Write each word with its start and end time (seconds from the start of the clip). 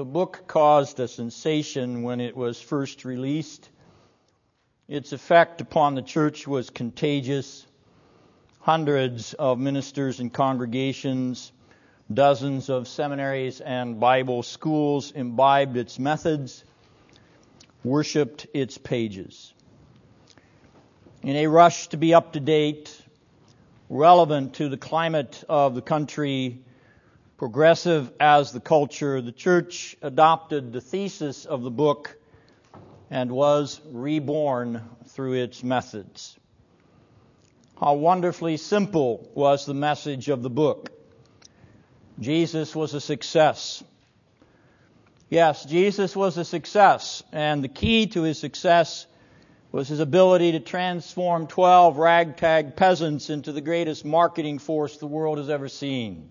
The 0.00 0.06
book 0.06 0.44
caused 0.46 0.98
a 0.98 1.06
sensation 1.06 2.02
when 2.02 2.22
it 2.22 2.34
was 2.34 2.58
first 2.58 3.04
released. 3.04 3.68
Its 4.88 5.12
effect 5.12 5.60
upon 5.60 5.94
the 5.94 6.00
church 6.00 6.48
was 6.48 6.70
contagious. 6.70 7.66
Hundreds 8.60 9.34
of 9.34 9.58
ministers 9.58 10.18
and 10.18 10.32
congregations, 10.32 11.52
dozens 12.10 12.70
of 12.70 12.88
seminaries 12.88 13.60
and 13.60 14.00
Bible 14.00 14.42
schools 14.42 15.10
imbibed 15.10 15.76
its 15.76 15.98
methods, 15.98 16.64
worshiped 17.84 18.46
its 18.54 18.78
pages. 18.78 19.52
In 21.22 21.36
a 21.36 21.46
rush 21.46 21.88
to 21.88 21.98
be 21.98 22.14
up 22.14 22.32
to 22.32 22.40
date, 22.40 23.02
relevant 23.90 24.54
to 24.54 24.70
the 24.70 24.78
climate 24.78 25.44
of 25.46 25.74
the 25.74 25.82
country, 25.82 26.62
progressive 27.40 28.12
as 28.20 28.52
the 28.52 28.60
culture, 28.60 29.22
the 29.22 29.32
church 29.32 29.96
adopted 30.02 30.74
the 30.74 30.80
thesis 30.82 31.46
of 31.46 31.62
the 31.62 31.70
book 31.70 32.14
and 33.10 33.32
was 33.32 33.80
reborn 33.90 34.82
through 35.06 35.32
its 35.32 35.64
methods. 35.64 36.38
How 37.80 37.94
wonderfully 37.94 38.58
simple 38.58 39.26
was 39.34 39.64
the 39.64 39.72
message 39.72 40.28
of 40.28 40.42
the 40.42 40.50
book. 40.50 40.90
Jesus 42.18 42.76
was 42.76 42.92
a 42.92 43.00
success. 43.00 43.82
Yes, 45.30 45.64
Jesus 45.64 46.14
was 46.14 46.36
a 46.36 46.44
success, 46.44 47.22
and 47.32 47.64
the 47.64 47.68
key 47.68 48.06
to 48.08 48.20
his 48.20 48.38
success 48.38 49.06
was 49.72 49.88
his 49.88 50.00
ability 50.00 50.52
to 50.52 50.60
transform 50.60 51.46
12 51.46 51.96
ragtag 51.96 52.76
peasants 52.76 53.30
into 53.30 53.50
the 53.52 53.62
greatest 53.62 54.04
marketing 54.04 54.58
force 54.58 54.98
the 54.98 55.06
world 55.06 55.38
has 55.38 55.48
ever 55.48 55.70
seen. 55.70 56.28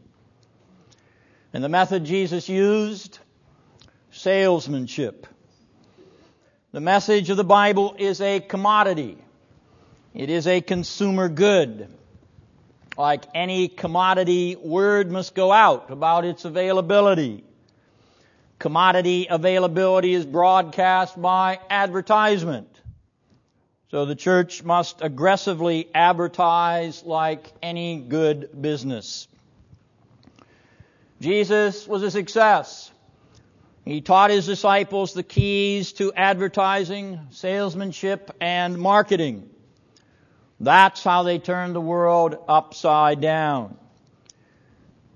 And 1.53 1.63
the 1.63 1.69
method 1.69 2.05
Jesus 2.05 2.47
used? 2.47 3.19
Salesmanship. 4.11 5.25
The 6.71 6.81
message 6.81 7.31
of 7.31 7.37
the 7.37 7.43
Bible 7.43 7.95
is 7.97 8.21
a 8.21 8.39
commodity. 8.39 9.17
It 10.13 10.29
is 10.29 10.45
a 10.45 10.61
consumer 10.61 11.29
good. 11.29 11.87
Like 12.97 13.23
any 13.33 13.67
commodity, 13.67 14.55
word 14.55 15.11
must 15.11 15.33
go 15.33 15.51
out 15.51 15.89
about 15.89 16.25
its 16.25 16.45
availability. 16.45 17.43
Commodity 18.59 19.27
availability 19.29 20.13
is 20.13 20.25
broadcast 20.25 21.19
by 21.19 21.59
advertisement. 21.69 22.67
So 23.89 24.05
the 24.05 24.15
church 24.15 24.63
must 24.63 25.01
aggressively 25.01 25.89
advertise 25.95 27.03
like 27.03 27.51
any 27.63 28.01
good 28.01 28.61
business. 28.61 29.28
Jesus 31.21 31.85
was 31.85 32.01
a 32.01 32.11
success. 32.11 32.91
He 33.83 33.99
taught 33.99 34.29
his 34.29 34.45
disciples 34.45 35.13
the 35.13 35.23
keys 35.23 35.91
to 35.93 36.13
advertising, 36.13 37.19
salesmanship, 37.31 38.31
and 38.39 38.77
marketing. 38.77 39.49
That's 40.61 41.03
how 41.03 41.23
they 41.23 41.37
turned 41.39 41.75
the 41.75 41.81
world 41.81 42.37
upside 42.47 43.19
down. 43.19 43.77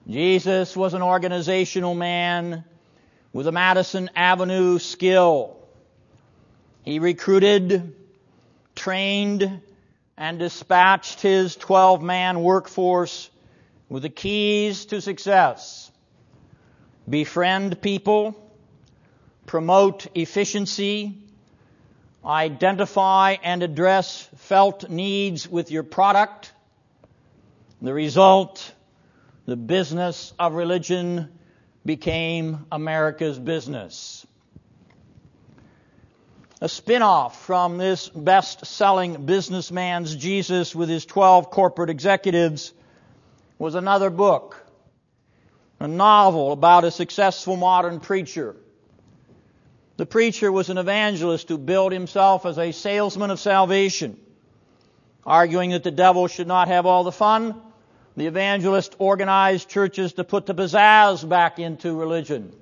Jesus 0.09 0.75
was 0.75 0.93
an 0.93 1.01
organizational 1.01 1.95
man 1.95 2.65
with 3.31 3.47
a 3.47 3.53
Madison 3.53 4.09
Avenue 4.13 4.79
skill. 4.79 5.57
He 6.83 6.99
recruited, 6.99 7.95
trained, 8.75 9.61
and 10.17 10.37
dispatched 10.37 11.21
his 11.21 11.55
12 11.55 12.01
man 12.01 12.43
workforce 12.43 13.29
with 13.87 14.03
the 14.03 14.09
keys 14.09 14.85
to 14.85 14.99
success 14.99 15.91
befriend 17.09 17.81
people, 17.81 18.35
promote 19.45 20.07
efficiency, 20.15 21.17
identify 22.25 23.35
and 23.43 23.63
address 23.63 24.29
felt 24.37 24.89
needs 24.89 25.47
with 25.47 25.71
your 25.71 25.83
product. 25.83 26.53
The 27.81 27.93
result, 27.93 28.73
the 29.45 29.57
business 29.57 30.33
of 30.39 30.53
religion 30.53 31.29
became 31.85 32.65
America's 32.71 33.37
business. 33.37 34.25
A 36.61 36.69
spin-off 36.69 37.45
from 37.45 37.77
this 37.77 38.07
best-selling 38.07 39.25
businessman's 39.25 40.15
Jesus 40.15 40.73
with 40.73 40.87
his 40.87 41.05
12 41.05 41.51
corporate 41.51 41.89
executives 41.89 42.71
was 43.59 43.75
another 43.75 44.09
book 44.09 44.62
a 45.83 45.87
novel 45.87 46.53
about 46.53 46.85
a 46.85 46.91
successful 46.91 47.57
modern 47.57 47.99
preacher. 47.99 48.55
The 49.97 50.05
preacher 50.05 50.49
was 50.49 50.69
an 50.69 50.77
evangelist 50.77 51.49
who 51.49 51.57
billed 51.57 51.91
himself 51.91 52.45
as 52.45 52.57
a 52.57 52.71
salesman 52.71 53.31
of 53.31 53.39
salvation. 53.39 54.17
Arguing 55.25 55.71
that 55.71 55.83
the 55.83 55.91
devil 55.91 56.27
should 56.27 56.47
not 56.47 56.69
have 56.69 56.85
all 56.85 57.03
the 57.03 57.11
fun, 57.11 57.61
the 58.15 58.27
evangelist 58.27 58.95
organized 58.97 59.67
churches 59.69 60.13
to 60.13 60.23
put 60.23 60.45
the 60.45 60.55
pizzazz 60.55 61.27
back 61.27 61.59
into 61.59 61.93
religion. 61.93 62.53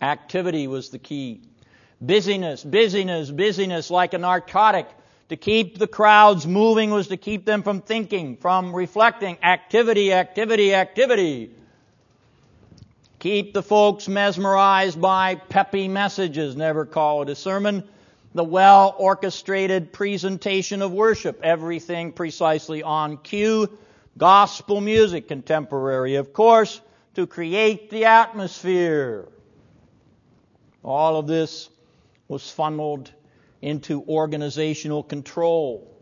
Activity 0.00 0.68
was 0.68 0.90
the 0.90 1.00
key. 1.00 1.40
Busyness, 2.00 2.62
busyness, 2.62 3.28
busyness 3.28 3.90
like 3.90 4.14
a 4.14 4.18
narcotic. 4.18 4.86
To 5.30 5.36
keep 5.36 5.78
the 5.78 5.88
crowds 5.88 6.46
moving 6.46 6.90
was 6.90 7.08
to 7.08 7.16
keep 7.16 7.44
them 7.44 7.64
from 7.64 7.80
thinking, 7.80 8.36
from 8.36 8.72
reflecting. 8.72 9.38
Activity, 9.42 10.12
activity, 10.12 10.74
activity. 10.74 11.56
Keep 13.22 13.54
the 13.54 13.62
folks 13.62 14.08
mesmerized 14.08 15.00
by 15.00 15.36
peppy 15.36 15.86
messages. 15.86 16.56
Never 16.56 16.84
call 16.84 17.22
it 17.22 17.28
a 17.28 17.36
sermon. 17.36 17.84
The 18.34 18.42
well 18.42 18.96
orchestrated 18.98 19.92
presentation 19.92 20.82
of 20.82 20.90
worship. 20.90 21.38
Everything 21.40 22.10
precisely 22.10 22.82
on 22.82 23.18
cue. 23.18 23.78
Gospel 24.18 24.80
music, 24.80 25.28
contemporary, 25.28 26.16
of 26.16 26.32
course, 26.32 26.80
to 27.14 27.28
create 27.28 27.90
the 27.90 28.06
atmosphere. 28.06 29.28
All 30.82 31.16
of 31.16 31.28
this 31.28 31.70
was 32.26 32.50
funneled 32.50 33.12
into 33.60 34.02
organizational 34.02 35.04
control, 35.04 35.96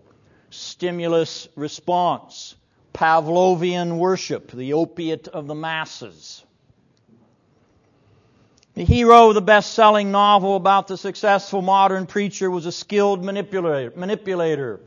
stimulus 0.49 1.49
response, 1.55 2.55
Pavlovian 2.95 3.99
worship, 3.99 4.53
the 4.53 4.73
opiate 4.73 5.29
of 5.29 5.49
the 5.49 5.55
masses. 5.55 6.45
The 8.81 8.87
hero 8.87 9.29
of 9.29 9.35
the 9.35 9.43
best-selling 9.43 10.11
novel 10.11 10.57
about 10.57 10.89
the 10.89 10.97
successful 10.97 11.61
modern 11.61 12.07
preacher 12.07 12.51
was 12.51 12.65
a 12.65 12.73
skilled 12.73 13.23
manipulator, 13.23 13.93
manipulator. 13.95 14.81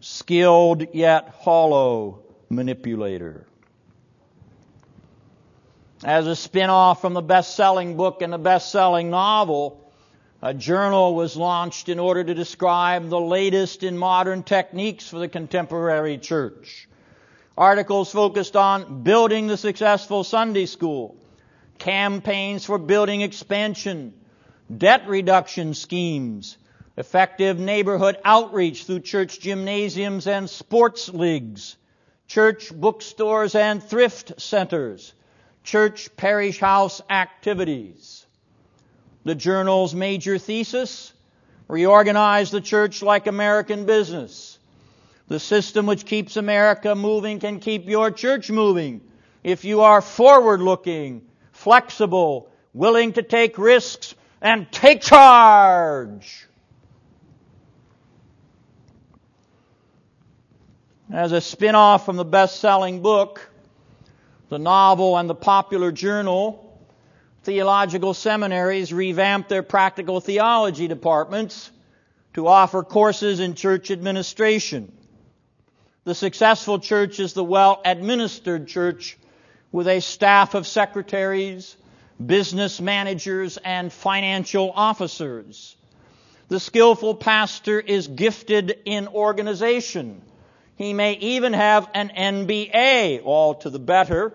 Skilled 0.00 0.88
yet 0.92 1.30
hollow 1.40 2.18
manipulator. 2.50 3.46
As 6.04 6.26
a 6.26 6.36
spin-off 6.36 7.00
from 7.00 7.14
the 7.14 7.22
best-selling 7.22 7.96
book 7.96 8.20
and 8.20 8.30
the 8.30 8.36
best-selling 8.36 9.08
novel, 9.08 9.90
a 10.42 10.52
journal 10.52 11.14
was 11.14 11.34
launched 11.34 11.88
in 11.88 11.98
order 11.98 12.22
to 12.22 12.34
describe 12.34 13.08
the 13.08 13.18
latest 13.18 13.84
in 13.84 13.96
modern 13.96 14.42
techniques 14.42 15.08
for 15.08 15.18
the 15.18 15.28
contemporary 15.28 16.18
church. 16.18 16.86
Articles 17.56 18.12
focused 18.12 18.54
on 18.54 19.02
building 19.02 19.46
the 19.46 19.56
successful 19.56 20.24
Sunday 20.24 20.66
school, 20.66 21.16
campaigns 21.78 22.64
for 22.64 22.78
building 22.78 23.20
expansion, 23.20 24.14
debt 24.74 25.06
reduction 25.08 25.74
schemes, 25.74 26.56
effective 26.96 27.58
neighborhood 27.58 28.16
outreach 28.24 28.84
through 28.84 29.00
church 29.00 29.40
gymnasiums 29.40 30.26
and 30.26 30.48
sports 30.48 31.08
leagues, 31.08 31.76
church 32.28 32.72
bookstores 32.72 33.54
and 33.54 33.82
thrift 33.82 34.40
centers, 34.40 35.12
church 35.62 36.14
parish 36.16 36.60
house 36.60 37.02
activities. 37.10 38.26
The 39.24 39.34
journal's 39.34 39.94
major 39.94 40.38
thesis, 40.38 41.12
reorganize 41.68 42.50
the 42.50 42.60
church 42.60 43.02
like 43.02 43.26
American 43.26 43.86
business. 43.86 44.58
The 45.28 45.40
system 45.40 45.86
which 45.86 46.04
keeps 46.04 46.36
America 46.36 46.94
moving 46.94 47.40
can 47.40 47.58
keep 47.58 47.88
your 47.88 48.10
church 48.10 48.50
moving 48.50 49.00
if 49.42 49.64
you 49.64 49.80
are 49.80 50.02
forward 50.02 50.60
looking 50.60 51.22
flexible, 51.64 52.50
willing 52.74 53.14
to 53.14 53.22
take 53.22 53.56
risks, 53.56 54.14
and 54.42 54.70
take 54.70 55.00
charge. 55.00 56.46
As 61.10 61.32
a 61.32 61.40
spin 61.40 61.74
off 61.74 62.04
from 62.04 62.16
the 62.16 62.24
best 62.24 62.60
selling 62.60 63.00
book, 63.00 63.48
the 64.50 64.58
novel, 64.58 65.16
and 65.16 65.28
the 65.28 65.34
popular 65.34 65.90
journal, 65.90 66.78
theological 67.44 68.12
seminaries 68.12 68.92
revamped 68.92 69.48
their 69.48 69.62
practical 69.62 70.20
theology 70.20 70.86
departments 70.86 71.70
to 72.34 72.46
offer 72.46 72.82
courses 72.82 73.40
in 73.40 73.54
church 73.54 73.90
administration. 73.90 74.92
The 76.04 76.14
successful 76.14 76.78
church 76.78 77.20
is 77.20 77.32
the 77.32 77.44
well 77.44 77.80
administered 77.86 78.68
church 78.68 79.16
with 79.74 79.88
a 79.88 79.98
staff 79.98 80.54
of 80.54 80.68
secretaries, 80.68 81.76
business 82.24 82.80
managers, 82.80 83.56
and 83.56 83.92
financial 83.92 84.70
officers. 84.72 85.74
The 86.46 86.60
skillful 86.60 87.16
pastor 87.16 87.80
is 87.80 88.06
gifted 88.06 88.78
in 88.84 89.08
organization. 89.08 90.22
He 90.76 90.92
may 90.92 91.14
even 91.14 91.54
have 91.54 91.90
an 91.92 92.12
MBA, 92.16 93.22
all 93.24 93.56
to 93.56 93.70
the 93.70 93.80
better. 93.80 94.32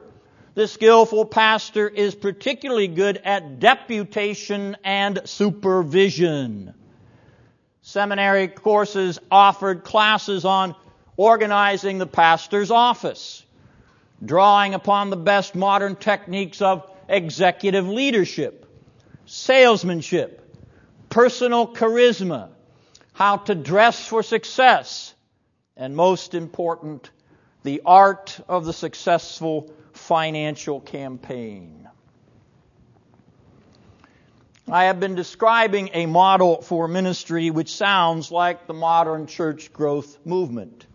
The 0.56 0.68
skillful 0.68 1.24
pastor 1.24 1.88
is 1.88 2.16
particularly 2.16 2.90
good 2.90 3.16
at 3.24 3.62
deputation 3.62 4.76
and 4.84 5.22
supervision. 5.24 6.74
Seminary 7.82 8.50
courses 8.50 9.20
offered 9.32 9.86
classes 9.86 10.44
on 10.44 10.76
organizing 11.16 11.98
the 11.98 12.08
pastor's 12.08 12.72
office, 12.72 13.46
drawing 14.24 14.74
upon 14.74 15.10
the 15.10 15.18
best 15.18 15.56
modern 15.56 15.95
techniques 15.95 16.62
of 16.62 16.89
executive 17.07 17.88
leadership, 17.88 18.66
salesmanship, 19.25 20.45
personal 21.10 21.68
charisma, 21.68 22.50
how 23.13 23.38
to 23.38 23.56
dress 23.56 24.07
for 24.07 24.24
success, 24.24 25.13
and 25.75 25.95
most 25.95 26.33
important, 26.33 27.10
the 27.63 27.81
art 27.86 28.39
of 28.48 28.66
the 28.66 28.74
successful 28.74 29.71
financial 29.94 30.80
campaign. 30.80 31.89
I 34.71 34.86
have 34.86 35.00
been 35.00 35.16
describing 35.16 35.89
a 35.94 36.06
model 36.06 36.62
for 36.62 36.88
ministry 36.88 37.50
which 37.50 37.74
sounds 37.74 38.31
like 38.31 38.68
the 38.68 38.74
modern 38.74 39.25
church 39.25 39.74
growth 39.74 40.19
movement. 40.25 40.86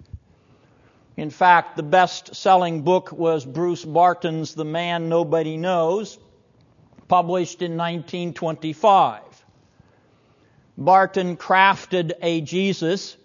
In 1.17 1.31
fact, 1.31 1.77
the 1.77 1.85
best 1.85 2.35
selling 2.35 2.83
book 2.83 3.13
was 3.13 3.45
Bruce 3.45 3.85
Barton's 3.85 4.55
The 4.55 4.65
Man 4.65 5.09
Nobody 5.09 5.57
Knows, 5.57 6.19
published 7.07 7.63
in 7.63 7.77
1925. 7.77 9.23
Barton 10.77 11.37
crafted 11.37 12.13
a 12.21 12.41
Jesus 12.41 13.17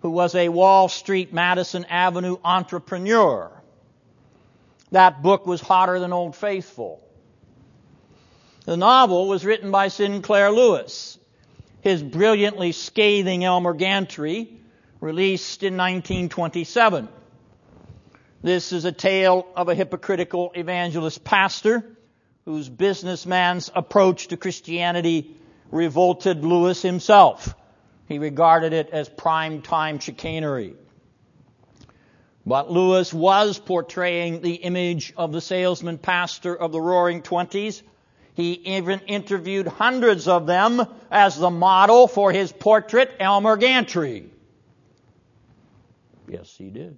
who 0.00 0.10
was 0.10 0.34
a 0.34 0.48
Wall 0.48 0.88
Street, 0.88 1.32
Madison 1.32 1.84
Avenue 1.84 2.36
entrepreneur. 2.44 3.52
That 4.90 5.22
book 5.22 5.46
was 5.46 5.60
hotter 5.60 6.00
than 6.00 6.12
Old 6.12 6.34
Faithful. 6.34 7.00
The 8.64 8.76
novel 8.76 9.28
was 9.28 9.44
written 9.44 9.70
by 9.70 9.86
Sinclair 9.86 10.50
Lewis. 10.50 11.16
His 11.80 12.02
brilliantly 12.02 12.72
scathing 12.72 13.44
Elmer 13.44 13.72
Gantry, 13.72 14.48
released 15.00 15.62
in 15.62 15.76
1927. 15.76 17.08
This 18.42 18.72
is 18.72 18.86
a 18.86 18.92
tale 18.92 19.46
of 19.54 19.68
a 19.68 19.74
hypocritical 19.74 20.52
evangelist 20.54 21.22
pastor 21.24 21.84
whose 22.46 22.70
businessman's 22.70 23.70
approach 23.74 24.28
to 24.28 24.38
Christianity 24.38 25.36
revolted 25.70 26.42
Lewis 26.42 26.80
himself. 26.80 27.54
He 28.08 28.18
regarded 28.18 28.72
it 28.72 28.90
as 28.90 29.10
prime 29.10 29.60
time 29.60 29.98
chicanery. 29.98 30.74
But 32.46 32.70
Lewis 32.70 33.12
was 33.12 33.58
portraying 33.58 34.40
the 34.40 34.54
image 34.54 35.12
of 35.18 35.32
the 35.32 35.42
salesman 35.42 35.98
pastor 35.98 36.56
of 36.56 36.72
the 36.72 36.80
roaring 36.80 37.20
twenties. 37.20 37.82
He 38.34 38.52
even 38.52 39.00
interviewed 39.00 39.66
hundreds 39.66 40.28
of 40.28 40.46
them 40.46 40.82
as 41.10 41.36
the 41.36 41.50
model 41.50 42.08
for 42.08 42.32
his 42.32 42.50
portrait, 42.50 43.10
Elmer 43.20 43.58
Gantry. 43.58 44.30
Yes, 46.26 46.54
he 46.56 46.70
did. 46.70 46.96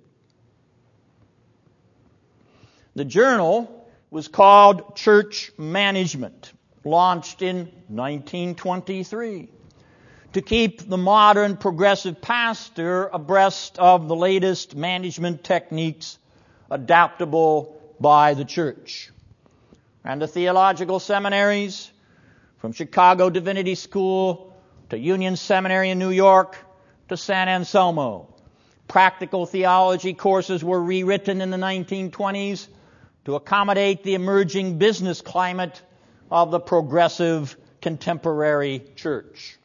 The 2.95 3.05
journal 3.07 3.89
was 4.11 4.29
called 4.29 4.97
Church 4.97 5.51
Management, 5.57 6.53
launched 6.85 7.41
in 7.41 7.73
1923 7.89 9.49
to 10.35 10.43
keep 10.43 10.87
the 10.87 10.99
modern 10.99 11.57
progressive 11.57 12.21
pastor 12.21 13.07
abreast 13.07 13.79
of 13.79 14.09
the 14.09 14.17
latest 14.17 14.77
management 14.77 15.43
techniques 15.43 16.19
adaptable 16.71 17.81
by 17.99 18.35
the 18.35 18.45
church. 18.45 19.11
And 20.05 20.21
the 20.21 20.29
theological 20.29 21.01
seminaries, 21.01 21.91
from 22.59 22.73
Chicago 22.73 23.31
Divinity 23.31 23.75
School 23.75 24.55
to 24.91 24.99
Union 24.99 25.37
Seminary 25.37 25.89
in 25.89 25.99
New 25.99 26.11
York 26.11 26.59
to 27.09 27.17
San 27.17 27.49
Anselmo. 27.49 28.29
Practical 28.87 29.47
theology 29.47 30.13
courses 30.13 30.63
were 30.63 30.81
rewritten 30.81 31.41
in 31.41 31.49
the 31.49 31.57
1920s 31.57 32.69
to 33.25 33.35
accommodate 33.35 34.03
the 34.03 34.15
emerging 34.15 34.79
business 34.79 35.21
climate 35.21 35.81
of 36.31 36.51
the 36.51 36.61
progressive 36.61 37.57
contemporary 37.81 38.83
church. 38.97 39.57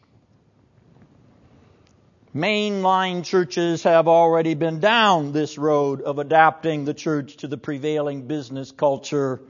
Mainline 2.36 3.24
churches 3.24 3.84
have 3.84 4.08
already 4.08 4.54
been 4.54 4.80
down 4.80 5.32
this 5.32 5.58
road 5.58 6.02
of 6.02 6.20
adapting 6.20 6.86
the 6.86 6.94
church 6.94 7.38
to 7.38 7.48
the 7.48 7.58
prevailing 7.58 8.28
business 8.28 8.72
culture. 8.72 9.42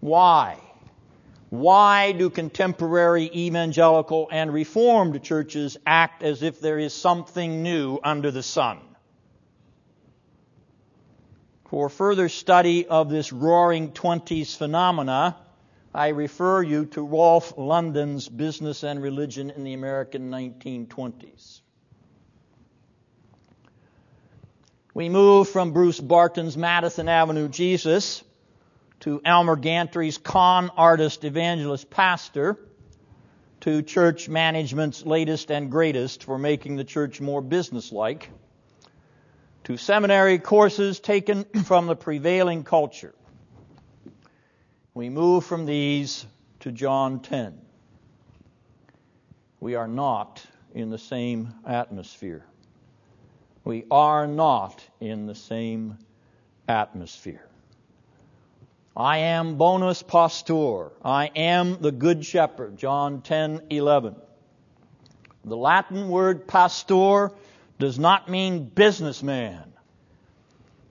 Why? 0.00 0.58
Why 1.50 2.12
do 2.12 2.30
contemporary 2.30 3.30
evangelical 3.34 4.28
and 4.30 4.52
reformed 4.52 5.20
churches 5.24 5.76
act 5.86 6.22
as 6.22 6.42
if 6.42 6.60
there 6.60 6.78
is 6.78 6.92
something 6.92 7.62
new 7.62 7.98
under 8.04 8.30
the 8.30 8.42
sun? 8.42 8.78
For 11.68 11.90
further 11.90 12.30
study 12.30 12.86
of 12.86 13.10
this 13.10 13.30
roaring 13.30 13.92
twenties 13.92 14.54
phenomena, 14.54 15.36
I 15.94 16.08
refer 16.08 16.62
you 16.62 16.86
to 16.86 17.02
Rolf 17.02 17.56
Lundén's 17.56 18.26
Business 18.26 18.82
and 18.84 19.02
Religion 19.02 19.50
in 19.50 19.64
the 19.64 19.74
American 19.74 20.30
1920s. 20.30 21.60
We 24.94 25.10
move 25.10 25.50
from 25.50 25.72
Bruce 25.72 26.00
Barton's 26.00 26.56
Madison 26.56 27.06
Avenue 27.06 27.48
Jesus 27.48 28.24
to 29.00 29.20
Elmer 29.22 29.56
Gantry's 29.56 30.16
con 30.16 30.70
artist 30.74 31.22
evangelist 31.24 31.90
pastor 31.90 32.58
to 33.60 33.82
church 33.82 34.26
management's 34.26 35.04
latest 35.04 35.50
and 35.50 35.70
greatest 35.70 36.24
for 36.24 36.38
making 36.38 36.76
the 36.76 36.84
church 36.84 37.20
more 37.20 37.42
businesslike 37.42 38.30
to 39.68 39.76
seminary 39.76 40.38
courses 40.38 40.98
taken 40.98 41.44
from 41.64 41.86
the 41.86 41.94
prevailing 41.94 42.64
culture. 42.64 43.14
We 44.94 45.10
move 45.10 45.44
from 45.44 45.66
these 45.66 46.24
to 46.60 46.72
John 46.72 47.20
10. 47.20 47.60
We 49.60 49.74
are 49.74 49.86
not 49.86 50.42
in 50.74 50.88
the 50.88 50.96
same 50.96 51.52
atmosphere. 51.66 52.46
We 53.62 53.84
are 53.90 54.26
not 54.26 54.82
in 55.00 55.26
the 55.26 55.34
same 55.34 55.98
atmosphere. 56.66 57.46
I 58.96 59.18
am 59.18 59.56
bonus 59.56 60.02
pastor. 60.02 60.92
I 61.04 61.26
am 61.36 61.82
the 61.82 61.92
good 61.92 62.24
shepherd. 62.24 62.78
John 62.78 63.20
10:11. 63.20 64.16
The 65.44 65.56
Latin 65.58 66.08
word 66.08 66.48
pastor 66.48 67.32
does 67.78 67.98
not 67.98 68.28
mean 68.28 68.64
businessman. 68.64 69.72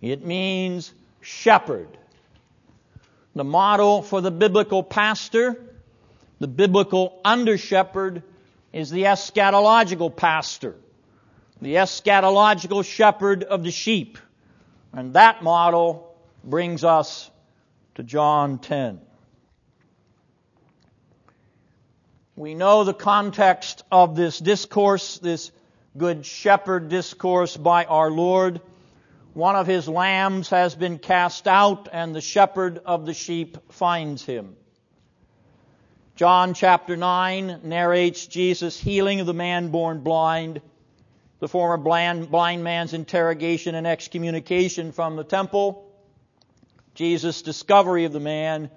It 0.02 0.26
means 0.26 0.94
shepherd. 1.22 1.90
The 3.36 3.44
model 3.44 4.02
for 4.02 4.22
the 4.22 4.32
biblical 4.32 4.84
pastor, 4.84 5.62
the 6.40 6.48
biblical 6.48 7.20
under 7.24 7.58
shepherd, 7.58 8.24
is 8.74 8.90
the 8.90 9.04
eschatological 9.04 10.16
pastor, 10.16 10.76
the 11.62 11.76
eschatological 11.76 12.86
shepherd 12.86 13.44
of 13.44 13.64
the 13.64 13.72
sheep. 13.72 14.18
And 14.94 15.14
that 15.14 15.44
model 15.44 16.16
brings 16.44 16.84
us 16.84 17.30
to 17.96 18.04
John 18.04 18.60
10. 18.60 19.02
We 22.36 22.54
know 22.54 22.84
the 22.84 22.94
context 22.94 23.84
of 23.92 24.16
this 24.16 24.38
discourse, 24.38 25.18
this 25.18 25.52
Good 25.98 26.28
Shepherd 26.28 26.90
discourse 26.90 27.58
by 27.58 27.86
our 27.86 28.12
Lord. 28.12 28.62
One 29.34 29.56
of 29.56 29.66
his 29.66 29.88
lambs 29.88 30.50
has 30.50 30.76
been 30.76 31.00
cast 31.00 31.48
out, 31.48 31.90
and 31.92 32.14
the 32.14 32.22
shepherd 32.22 32.78
of 32.86 33.08
the 33.08 33.16
sheep 33.16 33.72
finds 33.72 34.24
him. 34.24 34.56
John 36.16 36.54
chapter 36.54 36.96
9 36.96 37.62
narrates 37.64 38.28
Jesus' 38.28 38.80
healing 38.80 39.22
of 39.22 39.26
the 39.26 39.34
man 39.34 39.70
born 39.70 40.02
blind, 40.02 40.62
the 41.40 41.48
former 41.48 41.78
blind, 41.78 42.30
man's 42.64 42.94
interrogation 42.94 43.74
and 43.74 43.88
excommunication 43.88 44.92
from 44.92 45.16
the 45.16 45.24
temple, 45.24 45.92
Jesus' 46.94 47.42
discovery 47.42 48.06
of 48.06 48.14
the 48.14 48.20
man, 48.20 48.70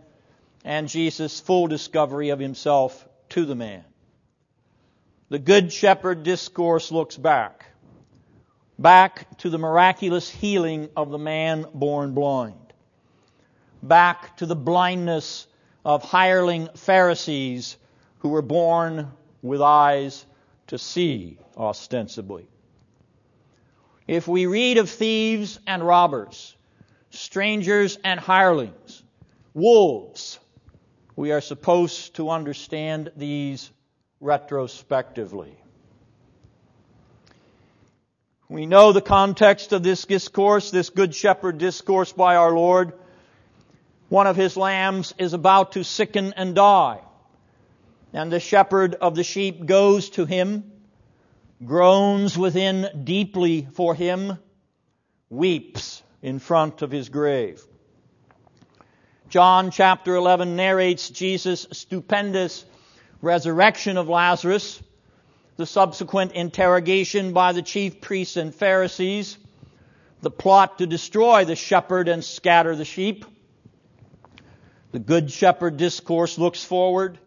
and 0.65 0.89
Jesus' 0.89 1.39
full 1.39 1.67
discovery 1.67 2.31
of 2.31 2.39
himself 2.39 3.07
to 3.31 3.45
the 3.45 3.55
man. 3.55 3.85
The 5.31 5.39
Good 5.39 5.73
Shepherd 5.73 6.25
discourse 6.25 6.91
looks 6.91 7.17
back. 7.17 7.67
Back 8.81 9.39
to 9.39 9.49
the 9.49 9.59
miraculous 9.59 10.29
healing 10.29 10.89
of 10.97 11.11
the 11.11 11.19
man 11.19 11.67
born 11.73 12.15
blind. 12.15 12.73
Back 13.81 14.39
to 14.39 14.47
the 14.47 14.57
blindness 14.57 15.47
of 15.85 16.03
hireling 16.03 16.69
Pharisees 16.75 17.77
who 18.19 18.31
were 18.31 18.43
born 18.43 19.13
with 19.41 19.63
eyes 19.63 20.27
to 20.67 20.79
see, 20.79 21.39
ostensibly. 21.57 22.49
If 24.09 24.27
we 24.27 24.47
read 24.47 24.79
of 24.79 24.91
thieves 24.91 25.61
and 25.65 25.87
robbers, 25.87 26.57
strangers 27.11 27.99
and 28.03 28.19
hirelings, 28.19 29.05
wolves, 29.55 30.41
we 31.15 31.31
are 31.31 31.41
supposed 31.41 32.17
to 32.17 32.31
understand 32.31 33.13
these 33.15 33.71
retrospectively. 34.21 35.57
We 38.49 38.67
know 38.67 38.93
the 38.93 39.01
context 39.01 39.73
of 39.73 39.83
this 39.83 40.05
discourse, 40.05 40.71
this 40.71 40.91
Good 40.91 41.15
Shepherd 41.15 41.59
discourse 41.59 42.13
by 42.13 42.37
our 42.37 42.53
Lord. 42.53 42.93
One 44.09 44.27
of 44.27 44.37
his 44.37 44.57
lambs 44.57 45.15
is 45.19 45.33
about 45.33 45.73
to 45.73 45.85
sicken 45.85 46.35
and 46.37 46.55
die. 46.55 47.01
And 48.13 48.33
the 48.33 48.41
shepherd 48.41 48.97
of 48.97 49.15
the 49.15 49.23
sheep 49.23 49.65
goes 49.67 50.11
to 50.11 50.27
him, 50.27 50.73
groans 51.65 52.37
within 52.37 53.05
deeply 53.05 53.69
for 53.73 53.95
him, 53.95 54.37
weeps 55.29 56.03
in 56.21 56.41
front 56.41 56.83
of 56.83 56.91
his 56.91 57.09
grave. 57.09 57.63
John 59.29 59.71
chapter 59.71 60.17
11 60.17 60.57
narrates 60.57 61.09
Jesus' 61.09 61.69
stupendous 61.71 62.65
resurrection 63.23 63.97
of 63.97 64.09
Lazarus 64.09 64.81
the 65.61 65.67
subsequent 65.67 66.33
interrogation 66.33 67.35
by 67.35 67.53
the 67.53 67.61
chief 67.61 68.01
priests 68.01 68.39
and 68.39 68.55
Pharisees, 68.55 69.37
the 70.23 70.31
plot 70.31 70.79
to 70.79 70.87
destroy 70.87 71.45
the 71.45 71.55
shepherd 71.55 72.09
and 72.09 72.25
scatter 72.25 72.75
the 72.75 72.87
sheep. 72.87 73.27
The 74.93 74.99
Good 74.99 75.31
Shepherd 75.31 75.77
discourse 75.77 76.39
looks 76.39 76.65
forward, 76.65 77.19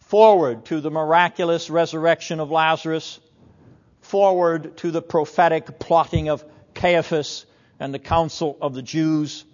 forward 0.00 0.64
to 0.66 0.80
the 0.80 0.90
miraculous 0.90 1.70
resurrection 1.70 2.40
of 2.40 2.50
Lazarus, 2.50 3.20
forward 4.00 4.76
to 4.78 4.90
the 4.90 5.00
prophetic 5.00 5.78
plotting 5.78 6.28
of 6.28 6.44
Caiaphas 6.74 7.46
and 7.78 7.94
the 7.94 8.00
council 8.00 8.58
of 8.60 8.74
the 8.74 8.82
Jews, 8.82 9.44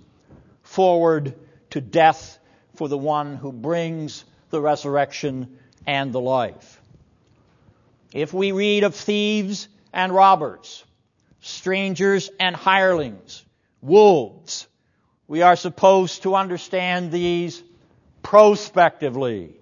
forward 0.62 1.35
to 1.71 1.82
death 1.82 2.38
for 2.76 2.88
the 2.88 2.97
one 2.97 3.37
who 3.37 3.52
brings 3.52 4.25
the 4.52 4.61
resurrection 4.61 5.59
and 5.85 6.12
the 6.12 6.21
life. 6.21 6.80
If 8.14 8.32
we 8.32 8.52
read 8.52 8.85
of 8.85 8.94
thieves 8.94 9.66
and 9.92 10.14
robbers, 10.14 10.85
strangers 11.40 12.30
and 12.38 12.54
hirelings, 12.54 13.44
wolves, 13.80 14.68
we 15.26 15.42
are 15.42 15.56
supposed 15.56 16.23
to 16.23 16.37
understand 16.37 17.11
these 17.11 17.62
prospectively. 18.23 19.56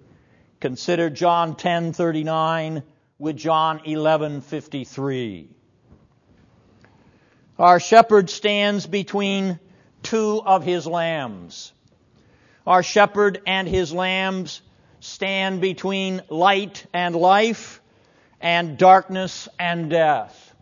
Consider 0.59 1.09
John 1.09 1.55
10:39 1.55 2.83
with 3.19 3.37
John 3.37 3.81
11:53. 3.87 5.49
Our 7.59 7.79
shepherd 7.79 8.29
stands 8.29 8.87
between 8.87 9.61
two 10.03 10.43
of 10.45 10.65
his 10.65 10.87
lambs. 10.87 11.73
Our 12.67 12.83
shepherd 12.83 13.41
and 13.47 13.69
his 13.69 13.93
lambs 13.93 14.63
stand 15.01 15.61
between 15.61 16.23
light 16.29 16.87
and 16.93 17.17
life 17.17 17.81
and 18.41 18.79
darkness 18.79 19.49
and 19.59 19.91
death. 19.91 20.55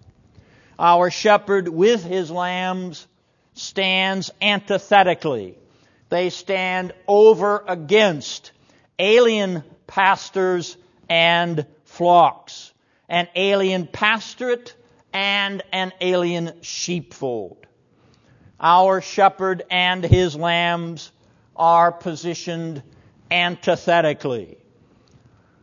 Our 0.78 1.10
shepherd 1.10 1.68
with 1.68 2.04
his 2.04 2.30
lambs 2.30 3.06
stands 3.54 4.30
antithetically. 4.40 5.58
They 6.08 6.30
stand 6.30 6.92
over 7.06 7.64
against 7.66 8.52
alien 8.98 9.64
pastors 9.86 10.76
and 11.08 11.66
flocks, 11.84 12.72
an 13.08 13.28
alien 13.34 13.86
pastorate 13.86 14.74
and 15.12 15.62
an 15.72 15.92
alien 16.00 16.52
sheepfold. 16.62 17.66
Our 18.60 19.00
shepherd 19.00 19.64
and 19.70 20.04
his 20.04 20.36
lambs 20.36 21.10
are 21.56 21.92
positioned 21.92 22.82
antithetically 23.30 24.58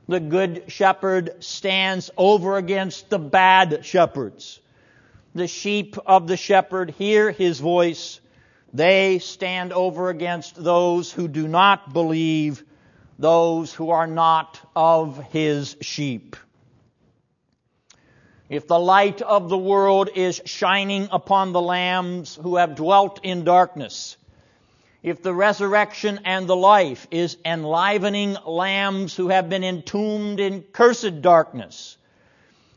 the 0.07 0.19
good 0.19 0.65
shepherd 0.67 1.43
stands 1.43 2.11
over 2.15 2.57
against 2.57 3.09
the 3.09 3.19
bad 3.19 3.85
shepherds. 3.85 4.59
The 5.33 5.47
sheep 5.47 5.97
of 6.05 6.27
the 6.27 6.37
shepherd 6.37 6.91
hear 6.91 7.31
his 7.31 7.59
voice. 7.59 8.19
They 8.73 9.19
stand 9.19 9.73
over 9.73 10.09
against 10.09 10.61
those 10.63 11.11
who 11.11 11.27
do 11.27 11.47
not 11.47 11.91
believe, 11.91 12.63
those 13.17 13.73
who 13.73 13.89
are 13.89 14.07
not 14.07 14.59
of 14.75 15.17
his 15.31 15.75
sheep. 15.81 16.35
If 18.47 18.67
the 18.67 18.79
light 18.79 19.23
of 19.23 19.49
the 19.49 19.57
world 19.57 20.09
is 20.13 20.39
shining 20.45 21.07
upon 21.11 21.51
the 21.51 21.61
lambs 21.61 22.35
who 22.35 22.57
have 22.57 22.75
dwelt 22.75 23.21
in 23.23 23.43
darkness, 23.43 24.17
if 25.05 25.21
the 25.21 25.33
resurrection 25.35 26.19
and 26.25 26.47
the 26.47 26.55
life 26.55 27.05
is 27.11 27.37
enlivening 27.45 28.35
lambs 28.43 29.15
who 29.15 29.27
have 29.27 29.47
been 29.47 29.63
entombed 29.63 30.39
in 30.39 30.63
cursed 30.63 31.21
darkness, 31.21 31.95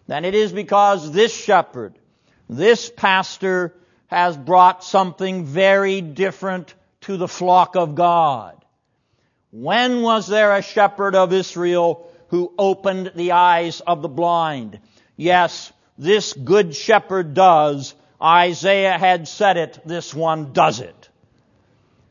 then 0.09 0.27
it 0.27 0.35
is 0.35 0.53
because 0.53 1.11
this 1.11 1.35
shepherd, 1.35 1.99
this 2.47 2.93
pastor, 2.95 3.75
has 4.09 4.37
brought 4.37 4.85
something 4.85 5.47
very 5.47 6.03
different 6.03 6.75
to 7.01 7.17
the 7.17 7.27
flock 7.27 7.77
of 7.77 7.95
God. 7.95 8.63
When 9.51 10.03
was 10.03 10.27
there 10.27 10.55
a 10.55 10.61
shepherd 10.61 11.15
of 11.15 11.33
Israel 11.33 12.13
who 12.29 12.53
opened 12.59 13.13
the 13.17 13.33
eyes 13.33 13.81
of 13.81 14.03
the 14.03 14.09
blind? 14.09 14.81
Yes, 15.17 15.73
this 15.97 16.35
good 16.35 16.75
shepherd 16.75 17.33
does. 17.33 17.95
Isaiah 18.23 18.99
had 18.99 19.29
said 19.29 19.57
it, 19.57 19.81
this 19.87 20.13
one 20.13 20.53
does 20.53 20.81
it. 20.81 21.09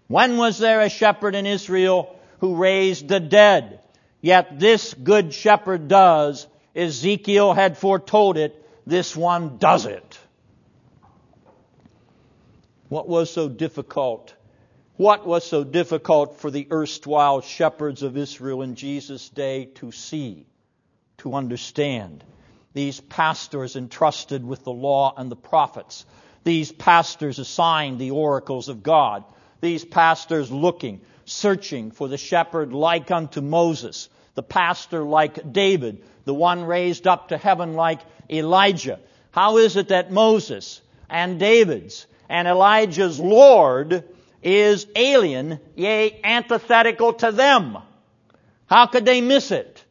When 0.08 0.38
was 0.38 0.58
there 0.58 0.82
a 0.82 0.90
shepherd 0.90 1.36
in 1.36 1.46
Israel 1.46 2.16
who 2.40 2.56
raised 2.56 3.08
the 3.08 3.20
dead? 3.20 3.82
Yet 4.22 4.60
this 4.60 4.94
good 4.94 5.34
shepherd 5.34 5.88
does. 5.88 6.48
Ezekiel 6.76 7.54
had 7.54 7.78
foretold 7.78 8.38
it. 8.38 8.56
This 8.86 9.16
one 9.16 9.58
does 9.58 9.86
it. 9.86 10.18
What 12.88 13.10
was 13.10 13.30
so 13.30 13.50
difficult? 13.50 14.34
What 14.96 15.28
was 15.28 15.46
so 15.46 15.64
difficult 15.64 16.40
for 16.40 16.50
the 16.50 16.68
erstwhile 16.72 17.42
shepherds 17.42 18.02
of 18.02 18.16
Israel 18.16 18.62
in 18.62 18.76
Jesus' 18.76 19.28
day 19.30 19.66
to 19.76 19.92
see, 19.92 20.48
to 21.18 21.34
understand? 21.34 22.24
These 22.74 23.02
pastors 23.02 23.76
entrusted 23.76 24.46
with 24.46 24.64
the 24.64 24.72
law 24.72 25.14
and 25.18 25.30
the 25.30 25.36
prophets. 25.36 26.06
These 26.44 26.72
pastors 26.72 27.40
assigned 27.40 28.00
the 28.00 28.12
oracles 28.12 28.70
of 28.70 28.84
God 28.84 29.26
these 29.62 29.84
pastors 29.84 30.52
looking, 30.52 31.02
searching 31.26 31.92
for 31.92 32.08
the 32.08 32.18
shepherd 32.18 32.74
like 32.74 33.12
unto 33.12 33.42
Moses, 33.42 34.10
the 34.36 34.44
pastor 34.44 35.04
like 35.04 35.52
David, 35.52 36.04
the 36.26 36.34
one 36.34 36.64
raised 36.64 37.08
up 37.08 37.30
to 37.30 37.38
heaven 37.38 37.74
like 37.74 38.02
Elijah. 38.30 39.00
How 39.32 39.58
is 39.58 39.76
it 39.76 39.90
that 39.90 40.12
Moses 40.12 40.82
and 41.10 41.40
David's 41.40 42.06
and 42.30 42.48
Elijah's 42.48 43.20
Lord 43.20 44.04
is 44.44 44.88
alien, 44.96 45.60
yea, 45.76 46.20
antithetical 46.24 47.14
to 47.14 47.32
them? 47.32 47.78
How 48.68 48.86
could 48.86 49.06
they 49.06 49.22
miss 49.22 49.52
it? 49.52 49.84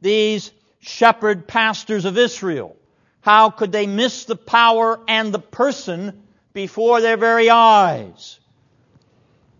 These 0.00 0.50
shepherd 0.80 1.46
pastors 1.46 2.04
of 2.04 2.16
Israel. 2.16 2.76
How 3.20 3.50
could 3.50 3.72
they 3.72 3.86
miss 3.86 4.24
the 4.24 4.36
power 4.36 5.00
and 5.06 5.32
the 5.32 5.38
person 5.38 6.22
before 6.52 7.00
their 7.00 7.16
very 7.16 7.50
eyes? 7.50 8.38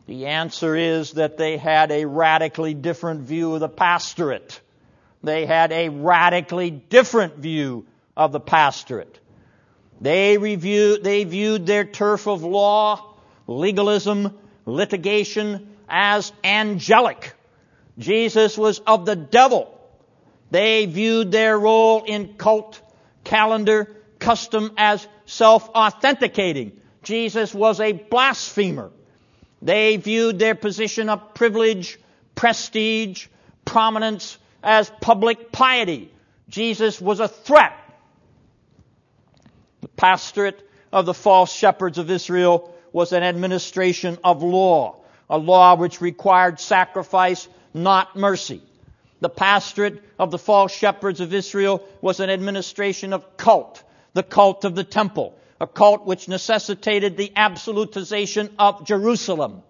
The 0.09 0.25
answer 0.25 0.75
is 0.75 1.13
that 1.13 1.37
they 1.37 1.59
had 1.59 1.93
a 1.93 2.07
radically 2.07 2.73
different 2.73 3.21
view 3.21 3.53
of 3.53 3.61
the 3.61 3.69
pastorate. 3.69 4.59
They 5.23 5.45
had 5.45 5.71
a 5.71 5.91
radically 5.91 6.71
different 6.71 7.37
view 7.37 7.87
of 8.17 8.33
the 8.33 8.41
pastorate. 8.41 9.21
They 10.01 10.37
they 10.39 11.25
viewed 11.25 11.67
their 11.67 11.85
turf 11.85 12.27
of 12.27 12.43
law, 12.43 13.17
legalism, 13.47 14.39
litigation 14.65 15.77
as 15.91 16.33
angelic. 16.43 17.35
Jesus 17.99 18.57
was 18.57 18.79
of 18.79 19.05
the 19.05 19.17
devil. 19.17 19.79
They 20.51 20.87
viewed 20.87 21.33
their 21.33 21.59
role 21.59 22.05
in 22.05 22.33
cult, 22.39 22.81
calendar, 23.25 23.95
custom 24.19 24.73
as 24.79 25.07
self-authenticating. 25.27 26.81
Jesus 27.03 27.53
was 27.53 27.79
a 27.79 27.93
blasphemer. 27.93 28.91
They 29.61 29.97
viewed 29.97 30.39
their 30.39 30.55
position 30.55 31.09
of 31.09 31.35
privilege, 31.35 31.99
prestige, 32.35 33.27
prominence 33.65 34.39
as 34.63 34.91
public 35.01 35.53
piety. 35.53 36.11
Jesus 36.49 37.01
was 37.01 37.21
a 37.21 37.29
threat. 37.29 37.73
The 39.81 39.89
pastorate 39.89 40.69
of 40.93 41.07
the 41.07 41.15
false 41.15 41.53
shepherds 41.53 41.99
of 41.99 42.11
Israel 42.11 42.75
was 42.93 43.13
an 43.13 43.23
administration 43.23 44.19
of 44.25 44.43
law. 44.43 44.97
a 45.31 45.39
law 45.39 45.77
which 45.77 46.01
required 46.01 46.59
sacrifice, 46.59 47.49
not 47.75 48.17
mercy. 48.17 48.63
The 49.21 49.29
pastorate 49.29 50.03
of 50.19 50.31
the 50.31 50.39
false 50.39 50.73
shepherds 50.73 51.21
of 51.21 51.35
Israel 51.35 51.87
was 52.01 52.21
an 52.21 52.31
administration 52.31 53.13
of 53.13 53.37
cult, 53.37 53.83
the 54.15 54.23
cult 54.23 54.65
of 54.65 54.75
the 54.75 54.85
temple, 54.85 55.39
a 55.61 55.67
cult 55.67 56.07
which 56.07 56.29
necessitated 56.29 57.17
the 57.17 57.33
absolutization 57.37 58.51
of 58.59 58.85
Jerusalem. 58.85 59.63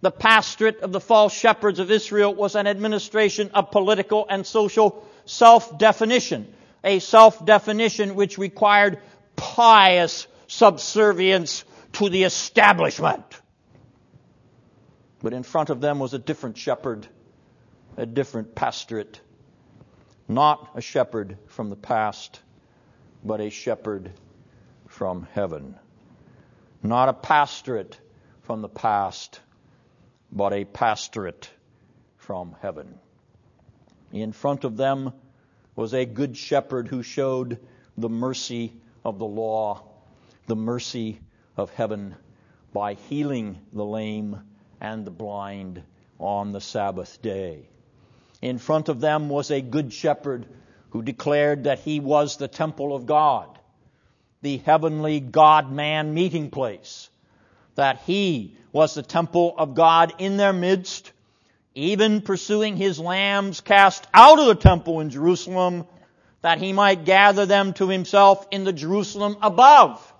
The 0.00 0.10
pastorate 0.10 0.80
of 0.80 0.92
the 0.92 1.00
false 1.00 1.32
shepherds 1.32 1.78
of 1.78 1.90
Israel 1.90 2.34
was 2.34 2.54
an 2.54 2.66
administration 2.66 3.50
of 3.54 3.70
political 3.70 4.26
and 4.28 4.46
social 4.46 5.06
self-definition, 5.24 6.52
a 6.84 6.98
self-definition 6.98 8.14
which 8.14 8.38
required 8.38 9.00
pious 9.34 10.26
subservience 10.46 11.64
to 11.94 12.08
the 12.08 12.24
establishment. 12.24 13.24
But 15.22 15.32
in 15.32 15.42
front 15.42 15.70
of 15.70 15.80
them 15.80 15.98
was 15.98 16.12
a 16.12 16.18
different 16.18 16.58
shepherd, 16.58 17.08
a 17.96 18.04
different 18.04 18.54
pastorate. 18.54 19.20
Not 20.28 20.70
a 20.74 20.80
shepherd 20.80 21.38
from 21.46 21.70
the 21.70 21.76
past, 21.76 22.40
but 23.24 23.40
a 23.40 23.48
shepherd 23.48 24.12
from 24.94 25.26
heaven. 25.32 25.74
Not 26.80 27.08
a 27.08 27.12
pastorate 27.12 27.98
from 28.42 28.62
the 28.62 28.68
past, 28.68 29.40
but 30.30 30.52
a 30.52 30.64
pastorate 30.64 31.50
from 32.16 32.54
heaven. 32.62 33.00
In 34.12 34.30
front 34.30 34.62
of 34.62 34.76
them 34.76 35.12
was 35.74 35.94
a 35.94 36.04
good 36.04 36.36
shepherd 36.36 36.86
who 36.86 37.02
showed 37.02 37.58
the 37.98 38.08
mercy 38.08 38.72
of 39.04 39.18
the 39.18 39.26
law, 39.26 39.82
the 40.46 40.54
mercy 40.54 41.18
of 41.56 41.70
heaven 41.70 42.14
by 42.72 42.94
healing 42.94 43.58
the 43.72 43.84
lame 43.84 44.42
and 44.80 45.04
the 45.04 45.10
blind 45.10 45.82
on 46.20 46.52
the 46.52 46.60
Sabbath 46.60 47.20
day. 47.20 47.68
In 48.40 48.58
front 48.58 48.88
of 48.88 49.00
them 49.00 49.28
was 49.28 49.50
a 49.50 49.60
good 49.60 49.92
shepherd 49.92 50.46
who 50.90 51.02
declared 51.02 51.64
that 51.64 51.80
he 51.80 51.98
was 51.98 52.36
the 52.36 52.46
temple 52.46 52.94
of 52.94 53.06
God, 53.06 53.53
the 54.44 54.58
heavenly 54.58 55.20
God 55.20 55.72
man 55.72 56.12
meeting 56.12 56.50
place, 56.50 57.08
that 57.76 58.02
he 58.04 58.54
was 58.72 58.92
the 58.92 59.02
temple 59.02 59.54
of 59.56 59.74
God 59.74 60.12
in 60.18 60.36
their 60.36 60.52
midst, 60.52 61.12
even 61.74 62.20
pursuing 62.20 62.76
his 62.76 63.00
lambs 63.00 63.62
cast 63.62 64.06
out 64.12 64.38
of 64.38 64.46
the 64.46 64.54
temple 64.54 65.00
in 65.00 65.08
Jerusalem, 65.08 65.86
that 66.42 66.58
he 66.58 66.74
might 66.74 67.06
gather 67.06 67.46
them 67.46 67.72
to 67.72 67.88
himself 67.88 68.46
in 68.50 68.64
the 68.64 68.72
Jerusalem 68.72 69.38
above. 69.40 70.12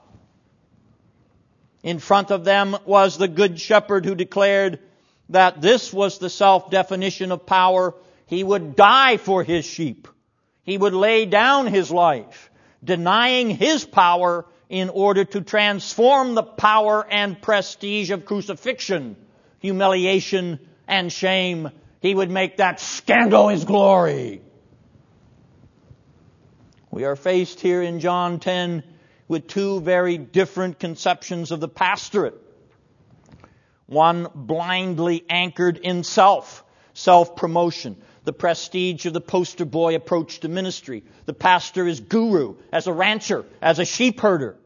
In 1.83 1.99
front 1.99 2.31
of 2.31 2.47
them 2.47 2.79
was 2.87 3.19
the 3.19 3.29
good 3.29 3.61
shepherd 3.61 4.07
who 4.07 4.15
declared 4.15 4.79
that 5.29 5.61
this 5.61 5.93
was 5.93 6.17
the 6.17 6.31
self-definition 6.31 7.31
of 7.31 7.45
power. 7.45 7.95
He 8.25 8.43
would 8.43 8.75
die 8.75 9.19
for 9.19 9.45
his 9.45 9.67
sheep. 9.67 10.09
He 10.63 10.79
would 10.79 10.95
lay 10.95 11.27
down 11.27 11.67
his 11.67 11.91
life, 11.91 12.51
denying 12.85 13.51
his 13.51 13.85
power 13.85 14.45
in 14.69 14.89
order 14.91 15.25
to 15.25 15.41
transform 15.41 16.35
the 16.35 16.43
power 16.43 17.07
and 17.09 17.41
prestige 17.41 18.11
of 18.11 18.25
crucifixion, 18.25 19.17
humiliation, 19.61 20.59
and 20.87 21.13
shame. 21.13 21.71
He 22.01 22.15
would 22.15 22.31
make 22.31 22.59
that 22.59 22.81
scandal 22.81 23.49
his 23.49 23.65
glory. 23.65 24.43
We 26.91 27.05
are 27.05 27.17
faced 27.17 27.61
here 27.61 27.83
in 27.83 28.01
John 28.01 28.39
10 28.39 28.85
with 29.27 29.49
two 29.49 29.81
very 29.81 30.19
different 30.19 30.79
conceptions 30.79 31.51
of 31.51 31.61
the 31.61 31.69
pastorate. 31.69 32.41
One 33.87 34.29
blindly 34.35 35.25
anchored 35.29 35.79
in 35.79 36.05
self, 36.05 36.65
self-promotion, 36.93 37.97
the 38.25 38.33
prestige 38.33 39.07
of 39.07 39.13
the 39.13 39.21
poster 39.21 39.65
boy 39.65 39.95
approach 39.95 40.41
to 40.41 40.49
ministry. 40.49 41.05
The 41.27 41.35
pastor 41.35 41.87
is 41.87 42.01
guru, 42.01 42.57
as 42.73 42.87
a 42.87 42.93
rancher, 42.93 43.45
as 43.61 43.79
a 43.79 43.85
sheep 43.85 44.21
herder. 44.21 44.57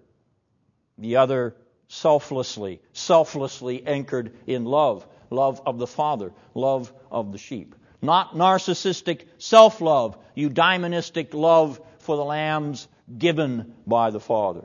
The 0.96 1.16
other 1.16 1.54
selflessly, 1.88 2.80
selflessly 2.92 3.86
anchored 3.86 4.32
in 4.46 4.64
love, 4.64 5.06
love 5.30 5.60
of 5.66 5.78
the 5.78 5.86
Father, 5.86 6.32
love 6.54 6.92
of 7.10 7.32
the 7.32 7.38
sheep. 7.38 7.74
Not 8.00 8.34
narcissistic 8.34 9.26
self-love, 9.38 10.16
eudaimonistic 10.36 11.34
love 11.34 11.80
for 11.98 12.16
the 12.16 12.24
lambs 12.24 12.86
given 13.16 13.74
by 13.86 14.10
the 14.10 14.20
Father. 14.20 14.64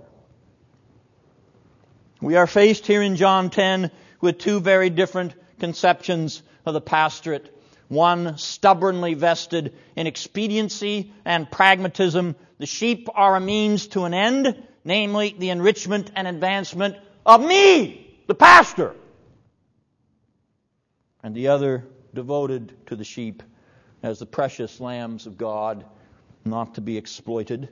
We 2.22 2.36
are 2.36 2.48
faced 2.48 2.86
here 2.86 3.02
in 3.02 3.16
John 3.16 3.50
10 3.50 3.92
with 4.22 4.38
two 4.38 4.60
very 4.60 4.90
different 4.90 5.34
conceptions 5.60 6.42
of 6.66 6.74
the 6.74 6.82
pastorate. 6.82 7.53
One 7.94 8.38
stubbornly 8.38 9.14
vested 9.14 9.76
in 9.96 10.08
expediency 10.08 11.14
and 11.26 11.50
pragmatism. 11.50 12.36
The 12.58 12.66
sheep 12.66 13.08
are 13.14 13.36
a 13.36 13.40
means 13.40 13.88
to 13.90 14.06
an 14.06 14.14
end, 14.16 14.62
namely 14.84 15.36
the 15.38 15.52
enrichment 15.52 16.12
and 16.16 16.28
advancement 16.28 16.98
of 17.26 17.46
me, 17.46 18.20
the 18.28 18.36
pastor. 18.36 18.96
And 21.22 21.36
the 21.36 21.50
other 21.50 21.86
devoted 22.14 22.74
to 22.88 22.96
the 22.96 23.04
sheep 23.04 23.44
as 24.02 24.20
the 24.20 24.26
precious 24.26 24.80
lambs 24.80 25.28
of 25.28 25.38
God, 25.38 25.86
not 26.44 26.76
to 26.76 26.82
be 26.82 26.98
exploited, 26.98 27.70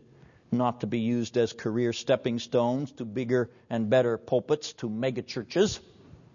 not 0.51 0.81
to 0.81 0.87
be 0.87 0.99
used 0.99 1.35
as 1.35 1.51
career 1.51 1.93
stepping 1.93 2.37
stones 2.37 2.91
to 2.93 3.05
bigger 3.05 3.49
and 3.69 3.89
better 3.89 4.17
pulpits, 4.17 4.73
to 4.73 4.89
mega 4.89 5.21
churches, 5.21 5.79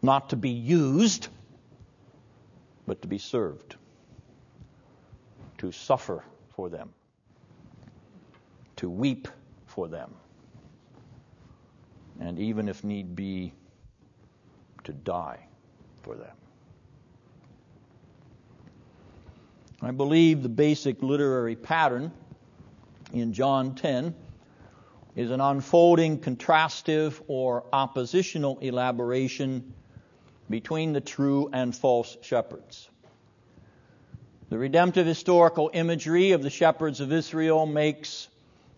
not 0.03 0.31
to 0.31 0.37
be 0.37 0.51
used, 0.51 1.29
but 2.87 3.03
to 3.03 3.09
be 3.09 3.19
served, 3.19 3.77
to 5.59 5.73
suffer 5.73 6.25
for 6.51 6.69
them, 6.69 6.93
to 8.77 8.89
weep 8.89 9.29
for 9.67 9.89
them, 9.89 10.15
and 12.21 12.39
even 12.39 12.69
if 12.69 12.85
need 12.85 13.15
be, 13.17 13.53
to 14.85 14.93
die 14.93 15.41
for 16.03 16.15
them. 16.15 16.37
I 19.83 19.91
believe 19.91 20.43
the 20.43 20.49
basic 20.49 21.03
literary 21.03 21.57
pattern 21.57 22.13
in 23.13 23.33
John 23.33 23.75
10 23.75 24.15
is 25.17 25.31
an 25.31 25.41
unfolding 25.41 26.19
contrastive 26.19 27.21
or 27.27 27.65
oppositional 27.73 28.59
elaboration 28.61 29.75
between 30.49 30.93
the 30.93 31.01
true 31.01 31.51
and 31.53 31.75
false 31.75 32.17
shepherds. 32.23 32.89
The 34.49 34.59
redemptive 34.59 35.07
historical 35.07 35.71
imagery 35.73 36.33
of 36.33 36.43
the 36.43 36.51
shepherds 36.51 37.01
of 37.01 37.13
Israel 37.13 37.67
makes 37.67 38.29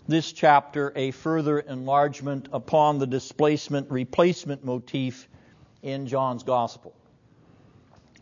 this 0.06 0.32
chapter 0.32 0.92
a 0.96 1.10
further 1.10 1.58
enlargement 1.58 2.48
upon 2.52 2.98
the 2.98 3.06
displacement 3.06 3.90
replacement 3.90 4.64
motif 4.64 5.28
in 5.82 6.06
John's 6.06 6.42
gospel. 6.42 6.94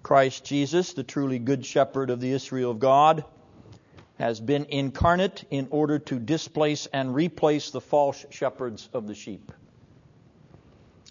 Christ 0.02 0.44
Jesus, 0.44 0.92
the 0.94 1.04
truly 1.04 1.38
good 1.38 1.64
shepherd 1.64 2.10
of 2.10 2.20
the 2.20 2.32
Israel 2.32 2.72
of 2.72 2.80
God, 2.80 3.24
has 4.18 4.40
been 4.40 4.64
incarnate 4.64 5.44
in 5.50 5.68
order 5.70 5.98
to 5.98 6.18
displace 6.18 6.86
and 6.86 7.14
replace 7.14 7.70
the 7.70 7.80
false 7.80 8.24
shepherds 8.30 8.88
of 8.92 9.06
the 9.06 9.14
sheep. 9.14 9.52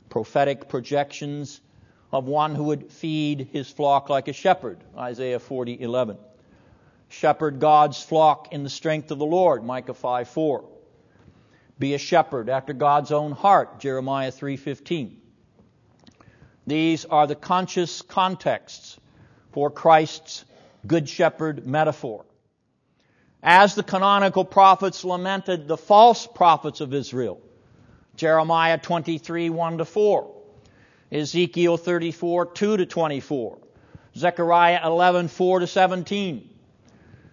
Prophetic 0.10 0.68
projections 0.68 1.62
of 2.16 2.26
one 2.26 2.56
who 2.56 2.64
would 2.64 2.92
feed 2.92 3.50
his 3.52 3.70
flock 3.70 4.10
like 4.10 4.30
a 4.30 4.34
shepherd, 4.34 4.82
Isaiah 4.98 5.40
40:11. 5.40 6.18
Shepherd 7.10 7.60
God's 7.60 8.02
flock 8.02 8.54
in 8.54 8.64
the 8.64 8.70
strength 8.70 9.12
of 9.12 9.20
the 9.20 9.26
Lord, 9.26 9.66
Micah 9.66 9.94
5:4. 9.94 10.64
Be 11.78 11.94
a 11.94 11.98
shepherd 11.98 12.50
after 12.50 12.72
God's 12.72 13.12
own 13.12 13.34
heart, 13.34 13.80
Jeremiah 13.80 14.32
3:15. 14.32 15.18
These 16.66 17.04
are 17.04 17.28
the 17.28 17.36
conscious 17.36 18.02
contexts 18.02 18.98
for 19.52 19.70
Christ's 19.70 20.46
good 20.88 21.10
shepherd 21.10 21.68
metaphor 21.68 22.26
as 23.44 23.76
the 23.76 23.84
canonical 23.84 24.46
prophets 24.46 25.04
lamented 25.04 25.68
the 25.68 25.78
false 25.78 26.26
prophets 26.26 26.80
of 26.80 26.94
Israel. 26.94 27.42
Jeremiah 28.16 28.78
23, 28.78 29.50
1 29.50 29.78
to 29.80 29.86
4. 29.86 30.35
Ezekiel 31.12 31.78
34, 31.78 32.48
2 32.48 32.78
to 32.78 32.86
24. 32.86 33.58
Zechariah 34.18 34.80
11, 34.86 35.28
4 35.28 35.60
to 35.60 35.68
17. 35.68 36.50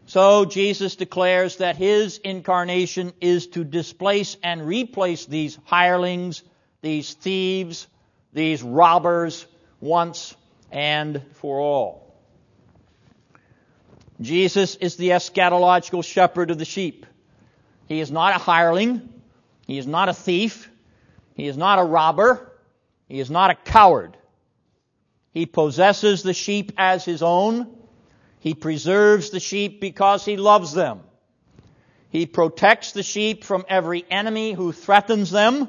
So 0.06 0.44
Jesus 0.44 0.96
declares 0.96 1.56
that 1.56 1.76
his 1.76 2.18
incarnation 2.18 3.12
is 3.20 3.46
to 3.48 3.64
displace 3.64 4.36
and 4.42 4.66
replace 4.66 5.26
these 5.26 5.58
hirelings, 5.64 6.42
these 6.80 7.14
thieves, 7.14 7.86
these 8.32 8.62
robbers 8.62 9.46
once 9.80 10.34
and 10.70 11.22
for 11.34 11.60
all. 11.60 12.14
Jesus 14.20 14.76
is 14.76 14.96
the 14.96 15.10
eschatological 15.10 16.04
shepherd 16.04 16.50
of 16.50 16.58
the 16.58 16.64
sheep. 16.64 17.06
He 17.88 18.00
is 18.00 18.10
not 18.10 18.34
a 18.34 18.38
hireling. 18.38 19.08
He 19.66 19.78
is 19.78 19.86
not 19.86 20.08
a 20.08 20.14
thief. 20.14 20.70
He 21.34 21.46
is 21.46 21.56
not 21.56 21.78
a 21.78 21.84
robber. 21.84 22.51
He 23.12 23.20
is 23.20 23.30
not 23.30 23.50
a 23.50 23.54
coward. 23.54 24.16
He 25.34 25.44
possesses 25.44 26.22
the 26.22 26.32
sheep 26.32 26.72
as 26.78 27.04
his 27.04 27.22
own. 27.22 27.66
He 28.40 28.54
preserves 28.54 29.28
the 29.28 29.38
sheep 29.38 29.82
because 29.82 30.24
he 30.24 30.38
loves 30.38 30.72
them. 30.72 31.00
He 32.08 32.24
protects 32.24 32.92
the 32.92 33.02
sheep 33.02 33.44
from 33.44 33.66
every 33.68 34.02
enemy 34.10 34.54
who 34.54 34.72
threatens 34.72 35.30
them. 35.30 35.68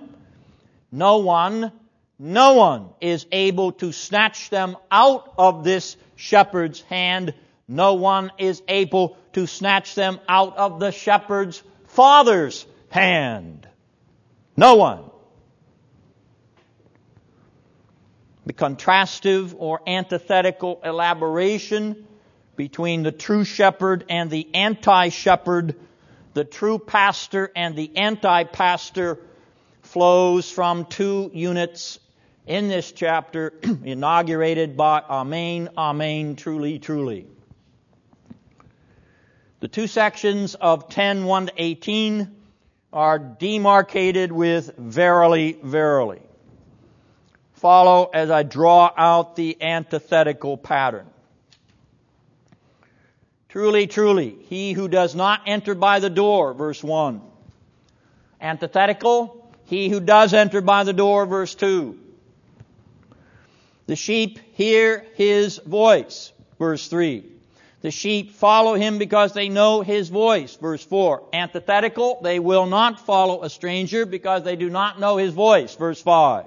No 0.90 1.18
one, 1.18 1.74
no 2.18 2.54
one 2.54 2.92
is 3.02 3.26
able 3.30 3.74
to 3.74 3.92
snatch 3.92 4.50
them 4.50 4.78
out 4.90 5.34
of 5.38 5.66
this 5.66 5.98
shepherd's 6.16 6.80
hand. 6.84 7.34
No 7.68 7.96
one 7.96 8.32
is 8.38 8.64
able 8.70 9.18
to 9.34 9.48
snatch 9.48 9.96
them 9.96 10.18
out 10.30 10.56
of 10.56 10.80
the 10.80 10.94
shepherd's 10.94 11.62
father's 11.88 12.66
hand. 12.88 13.68
No 14.56 14.76
one. 14.76 15.10
The 18.46 18.54
contrastive 18.54 19.56
or 19.58 19.82
antithetical 19.88 20.82
elaboration 20.84 22.08
between 22.56 23.04
the 23.04 23.12
true 23.12 23.46
shepherd 23.46 24.06
and 24.10 24.30
the 24.30 24.48
anti-shepherd, 24.54 25.76
the 26.34 26.44
true 26.44 26.78
pastor 26.78 27.52
and 27.56 27.76
the 27.76 27.96
anti-pastor 27.96 29.20
flows 29.82 30.50
from 30.50 30.86
two 30.86 31.32
units 31.34 32.00
in 32.46 32.68
this 32.68 32.92
chapter 32.92 33.54
inaugurated 33.84 34.76
by 34.76 35.02
Amen, 35.02 35.70
Amen, 35.78 36.36
truly, 36.36 36.80
truly. 36.80 37.28
The 39.62 39.68
two 39.70 39.88
sections 39.88 40.56
of 40.56 40.90
10, 40.90 41.24
1 41.24 41.46
to 41.48 41.54
18 41.56 42.36
are 42.92 43.18
demarcated 43.18 44.32
with 44.32 44.76
verily, 44.78 45.58
verily. 45.64 46.22
Follow 47.64 48.10
as 48.14 48.30
I 48.30 48.44
draw 48.44 48.92
out 48.98 49.38
the 49.38 49.56
antithetical 49.62 50.58
pattern. 50.58 51.06
Truly, 53.48 53.88
truly, 53.88 54.36
he 54.50 54.74
who 54.74 54.90
does 54.90 55.16
not 55.16 55.44
enter 55.46 55.74
by 55.74 56.02
the 56.02 56.10
door, 56.10 56.54
verse 56.54 56.84
1. 56.84 57.22
Antithetical, 58.42 59.50
he 59.64 59.88
who 59.88 60.02
does 60.02 60.34
enter 60.34 60.60
by 60.60 60.84
the 60.84 60.92
door, 60.92 61.26
verse 61.26 61.56
2. 61.56 61.98
The 63.86 63.96
sheep 63.96 64.40
hear 64.56 65.06
his 65.14 65.58
voice, 65.60 66.34
verse 66.60 66.90
3. 66.90 67.24
The 67.80 67.92
sheep 67.92 68.32
follow 68.32 68.74
him 68.74 68.98
because 68.98 69.32
they 69.32 69.48
know 69.48 69.80
his 69.84 70.10
voice. 70.10 70.58
Verse 70.58 70.84
4. 70.84 71.30
Antithetical, 71.32 72.20
they 72.22 72.40
will 72.40 72.66
not 72.66 73.06
follow 73.06 73.42
a 73.42 73.50
stranger 73.50 74.06
because 74.06 74.44
they 74.44 74.58
do 74.58 74.70
not 74.70 75.00
know 75.00 75.16
his 75.16 75.34
voice. 75.34 75.76
Verse 75.76 76.02
5. 76.02 76.44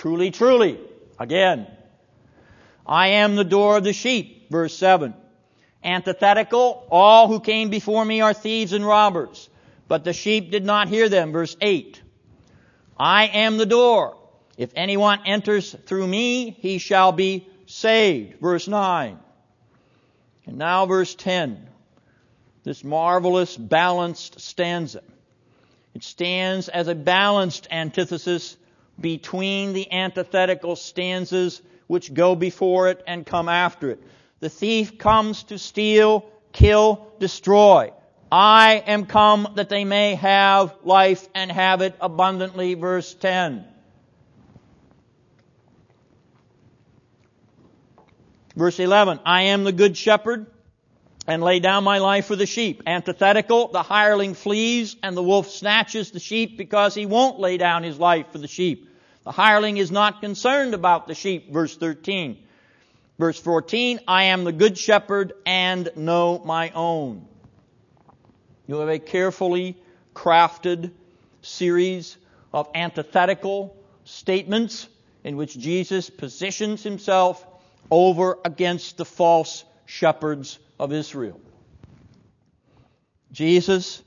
Truly, 0.00 0.30
truly. 0.30 0.80
Again. 1.18 1.66
I 2.86 3.08
am 3.08 3.36
the 3.36 3.44
door 3.44 3.76
of 3.76 3.84
the 3.84 3.92
sheep. 3.92 4.50
Verse 4.50 4.74
7. 4.74 5.12
Antithetical, 5.84 6.86
all 6.90 7.28
who 7.28 7.38
came 7.38 7.68
before 7.68 8.02
me 8.02 8.22
are 8.22 8.32
thieves 8.32 8.72
and 8.72 8.86
robbers, 8.86 9.50
but 9.88 10.04
the 10.04 10.14
sheep 10.14 10.50
did 10.50 10.64
not 10.64 10.88
hear 10.88 11.10
them. 11.10 11.32
Verse 11.32 11.54
8. 11.60 12.00
I 12.98 13.26
am 13.26 13.58
the 13.58 13.66
door. 13.66 14.16
If 14.56 14.70
anyone 14.74 15.20
enters 15.26 15.76
through 15.84 16.06
me, 16.06 16.48
he 16.48 16.78
shall 16.78 17.12
be 17.12 17.46
saved. 17.66 18.40
Verse 18.40 18.66
9. 18.66 19.18
And 20.46 20.56
now 20.56 20.86
verse 20.86 21.14
10. 21.14 21.68
This 22.64 22.82
marvelous 22.82 23.54
balanced 23.54 24.40
stanza. 24.40 25.02
It 25.94 26.04
stands 26.04 26.70
as 26.70 26.88
a 26.88 26.94
balanced 26.94 27.68
antithesis 27.70 28.56
between 29.00 29.72
the 29.72 29.90
antithetical 29.92 30.76
stanzas 30.76 31.62
which 31.86 32.12
go 32.14 32.34
before 32.34 32.88
it 32.88 33.02
and 33.06 33.26
come 33.26 33.48
after 33.48 33.90
it. 33.90 34.02
The 34.40 34.48
thief 34.48 34.98
comes 34.98 35.44
to 35.44 35.58
steal, 35.58 36.24
kill, 36.52 37.12
destroy. 37.18 37.92
I 38.30 38.82
am 38.86 39.06
come 39.06 39.48
that 39.56 39.68
they 39.68 39.84
may 39.84 40.14
have 40.14 40.74
life 40.84 41.28
and 41.34 41.50
have 41.50 41.80
it 41.80 41.96
abundantly. 42.00 42.74
Verse 42.74 43.12
10. 43.14 43.64
Verse 48.56 48.78
11, 48.78 49.20
I 49.24 49.42
am 49.42 49.64
the 49.64 49.72
good 49.72 49.96
shepherd 49.96 50.46
and 51.26 51.42
lay 51.42 51.60
down 51.60 51.84
my 51.84 51.98
life 51.98 52.26
for 52.26 52.36
the 52.36 52.46
sheep. 52.46 52.82
Antithetical, 52.86 53.68
the 53.68 53.82
hireling 53.82 54.34
flees 54.34 54.96
and 55.02 55.16
the 55.16 55.22
wolf 55.22 55.48
snatches 55.48 56.10
the 56.10 56.20
sheep 56.20 56.58
because 56.58 56.94
he 56.94 57.06
won't 57.06 57.38
lay 57.38 57.56
down 57.56 57.84
his 57.84 57.98
life 57.98 58.26
for 58.32 58.38
the 58.38 58.48
sheep. 58.48 58.89
The 59.24 59.32
hireling 59.32 59.76
is 59.76 59.90
not 59.90 60.20
concerned 60.20 60.74
about 60.74 61.06
the 61.06 61.14
sheep. 61.14 61.52
Verse 61.52 61.76
13. 61.76 62.38
Verse 63.18 63.38
14, 63.38 64.00
I 64.08 64.24
am 64.24 64.44
the 64.44 64.52
good 64.52 64.78
shepherd 64.78 65.34
and 65.44 65.90
know 65.94 66.38
my 66.38 66.70
own. 66.70 67.26
You 68.66 68.76
have 68.76 68.88
a 68.88 68.98
carefully 68.98 69.76
crafted 70.14 70.92
series 71.42 72.16
of 72.54 72.70
antithetical 72.74 73.76
statements 74.04 74.88
in 75.22 75.36
which 75.36 75.58
Jesus 75.58 76.08
positions 76.08 76.82
himself 76.82 77.46
over 77.90 78.38
against 78.42 78.96
the 78.96 79.04
false 79.04 79.64
shepherds 79.84 80.58
of 80.78 80.92
Israel. 80.92 81.40
Jesus 83.32 84.02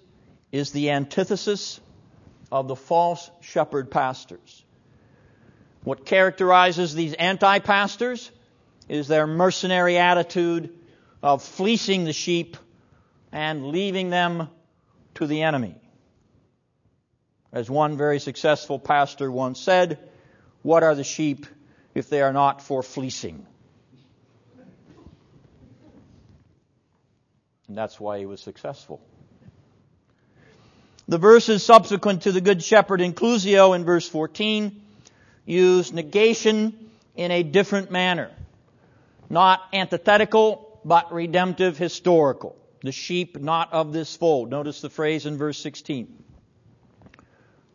is 0.52 0.72
the 0.72 0.90
antithesis 0.90 1.80
of 2.52 2.68
the 2.68 2.76
false 2.76 3.30
shepherd 3.42 3.92
pastors. 3.92 4.64
What 5.84 6.06
characterizes 6.06 6.96
these 6.96 7.14
anti 7.14 7.60
pastors 7.60 8.32
is 8.88 9.08
their 9.08 9.28
mercenary 9.28 9.98
attitude 9.98 10.70
of 11.22 11.44
fleecing 11.44 12.06
the 12.06 12.14
sheep 12.14 12.58
and 13.32 13.68
leaving 13.68 14.10
them 14.10 14.50
to 15.16 15.28
the 15.28 15.44
enemy. 15.44 15.76
As 17.52 17.70
one 17.70 17.98
very 17.98 18.20
successful 18.20 18.80
pastor 18.80 19.32
once 19.32 19.60
said, 19.60 20.00
what 20.62 20.84
are 20.84 20.96
the 20.96 21.04
sheep 21.04 21.46
if 21.94 22.10
they 22.10 22.22
are 22.22 22.34
not 22.34 22.62
for 22.62 22.82
fleecing? 22.82 23.46
And 27.68 27.78
that's 27.78 28.00
why 28.00 28.20
he 28.20 28.26
was 28.26 28.42
successful. 28.42 29.02
The 31.08 31.18
verses 31.18 31.64
subsequent 31.64 32.24
to 32.24 32.32
the 32.32 32.42
Good 32.42 32.64
Shepherd 32.64 33.02
inclusio 33.02 33.76
in 33.76 33.84
verse 33.84 34.08
14 34.08 34.83
use 35.46 35.92
negation 35.92 36.92
in 37.16 37.32
a 37.32 37.44
different 37.44 37.92
manner. 37.92 38.32
Not 39.30 39.62
antithetical, 39.74 40.80
but 40.86 41.14
redemptive 41.14 41.78
historical. 41.78 42.56
The 42.82 42.92
sheep 42.92 43.40
not 43.40 43.72
of 43.72 43.94
this 43.94 44.16
fold. 44.16 44.50
Notice 44.50 44.82
the 44.82 44.90
phrase 44.90 45.26
in 45.26 45.38
verse 45.38 45.58
16. 45.60 46.24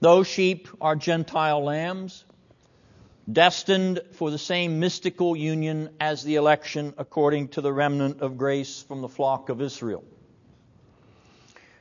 Those 0.01 0.29
sheep 0.29 0.69
are 0.81 0.95
Gentile 0.95 1.65
lambs, 1.65 2.25
destined 3.31 4.01
for 4.13 4.31
the 4.31 4.39
same 4.39 4.79
mystical 4.79 5.35
union 5.35 5.91
as 5.99 6.23
the 6.23 6.37
election 6.37 6.95
according 6.99 7.49
to 7.49 7.61
the 7.61 7.73
remnant 7.73 8.21
of 8.21 8.39
grace 8.39 8.83
from 8.83 9.01
the 9.01 9.09
flock 9.09 9.49
of 9.49 9.61
Israel. 9.61 10.05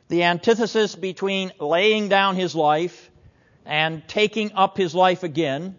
The 0.10 0.24
antithesis 0.24 0.96
between 0.96 1.52
laying 1.60 2.08
down 2.08 2.38
his 2.38 2.56
life 2.56 3.12
and 3.68 4.08
taking 4.08 4.54
up 4.54 4.78
his 4.78 4.96
life 4.96 5.24
again 5.24 5.76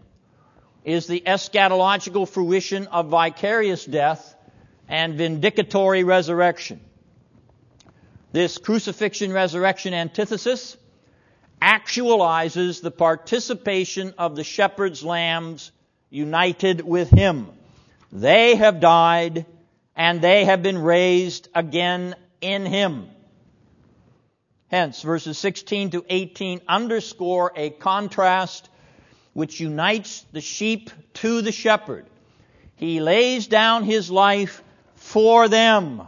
is 0.84 1.06
the 1.06 1.22
eschatological 1.26 2.28
fruition 2.28 2.86
of 2.88 3.08
vicarious 3.08 3.84
death 3.84 4.36
and 4.88 5.18
vindicatory 5.18 6.04
resurrection. 6.04 6.80
This 8.30 8.58
crucifixion 8.58 9.32
resurrection 9.32 9.94
antithesis 9.94 10.76
actualizes 11.60 12.82
the 12.82 12.90
participation 12.90 14.14
of 14.18 14.36
the 14.36 14.44
shepherd's 14.44 15.02
lambs 15.02 15.72
united 16.10 16.82
with 16.82 17.10
him. 17.10 17.48
They 18.12 18.54
have 18.54 18.80
died 18.80 19.46
and 19.96 20.20
they 20.20 20.44
have 20.44 20.62
been 20.62 20.78
raised 20.78 21.48
again 21.54 22.14
in 22.40 22.66
him. 22.66 23.08
Hence, 24.70 25.00
verses 25.00 25.38
16 25.38 25.90
to 25.90 26.04
18 26.08 26.60
underscore 26.68 27.52
a 27.56 27.70
contrast 27.70 28.68
which 29.32 29.60
unites 29.60 30.24
the 30.32 30.40
sheep 30.40 30.90
to 31.14 31.42
the 31.42 31.52
shepherd. 31.52 32.06
He 32.76 33.00
lays 33.00 33.46
down 33.46 33.84
his 33.84 34.10
life 34.10 34.62
for 34.94 35.48
them. 35.48 36.02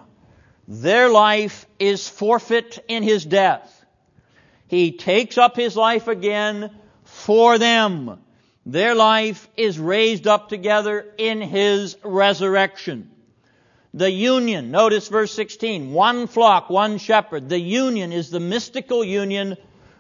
Their 0.69 1.09
life 1.09 1.67
is 1.79 2.09
forfeit 2.09 2.85
in 2.87 3.03
his 3.03 3.25
death. 3.25 3.85
He 4.69 4.93
takes 4.93 5.39
up 5.39 5.57
his 5.57 5.77
life 5.77 6.07
again 6.07 6.71
for 7.05 7.59
them. 7.59 8.21
Their 8.67 8.95
life 8.95 9.49
is 9.57 9.79
raised 9.79 10.27
up 10.27 10.49
together 10.49 11.05
in 11.19 11.41
his 11.41 11.97
resurrection. 12.05 13.10
The 13.93 14.11
union, 14.11 14.71
notice 14.71 15.09
verse 15.09 15.33
16, 15.33 15.93
one 15.93 16.29
flock, 16.29 16.71
one 16.71 16.99
shepherd. 16.99 17.49
The 17.49 17.59
union 17.59 18.13
is 18.13 18.31
the 18.31 18.39
mystical 18.39 19.03
union 19.03 19.57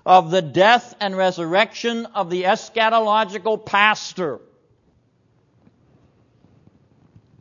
of 0.06 0.30
the 0.30 0.42
death 0.42 0.94
and 1.00 1.16
resurrection 1.16 2.06
of 2.06 2.30
the 2.30 2.44
eschatological 2.44 3.64
pastor. 3.66 4.40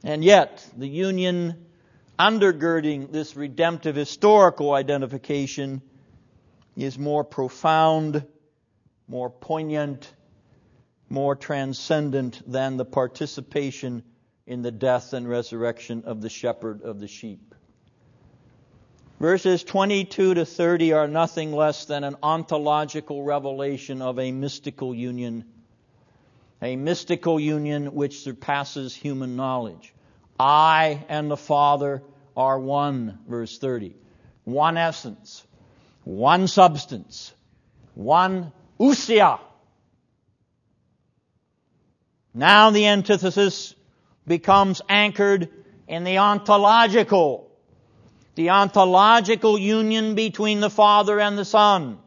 And 0.03 0.23
yet, 0.23 0.65
the 0.75 0.87
union 0.87 1.67
undergirding 2.17 3.11
this 3.11 3.35
redemptive 3.35 3.95
historical 3.95 4.73
identification 4.73 5.81
is 6.75 6.97
more 6.97 7.23
profound, 7.23 8.25
more 9.07 9.29
poignant, 9.29 10.11
more 11.09 11.35
transcendent 11.35 12.41
than 12.49 12.77
the 12.77 12.85
participation 12.85 14.03
in 14.49 14.63
the 14.63 14.71
death 14.71 15.13
and 15.13 15.29
resurrection 15.29 16.03
of 16.05 16.21
the 16.21 16.29
shepherd 16.29 16.81
of 16.81 16.99
the 16.99 17.07
sheep. 17.07 17.53
Verses 19.19 19.63
22 19.63 20.33
to 20.33 20.45
30 20.45 20.93
are 20.93 21.07
nothing 21.07 21.53
less 21.53 21.85
than 21.85 22.03
an 22.03 22.15
ontological 22.23 23.21
revelation 23.21 24.01
of 24.01 24.17
a 24.17 24.31
mystical 24.31 24.95
union, 24.95 25.45
a 26.63 26.75
mystical 26.75 27.39
union 27.39 27.93
which 27.93 28.21
surpasses 28.21 28.95
human 28.95 29.35
knowledge. 29.35 29.93
I 30.39 31.05
and 31.09 31.29
the 31.29 31.37
Father 31.37 32.01
are 32.35 32.59
one, 32.59 33.19
verse 33.27 33.59
30. 33.59 33.95
One 34.45 34.77
essence, 34.77 35.45
one 36.05 36.47
substance, 36.47 37.31
one 37.93 38.51
ousia. 38.79 39.41
Now 42.33 42.71
the 42.71 42.87
antithesis 42.87 43.75
becomes 44.27 44.81
anchored 44.89 45.49
in 45.87 46.03
the 46.03 46.17
ontological 46.17 47.49
the 48.39 48.51
ontological 48.51 49.57
union 49.57 50.15
between 50.15 50.61
the 50.61 50.69
Father 50.69 51.19
and 51.19 51.37
the 51.37 51.43
Son. 51.43 51.97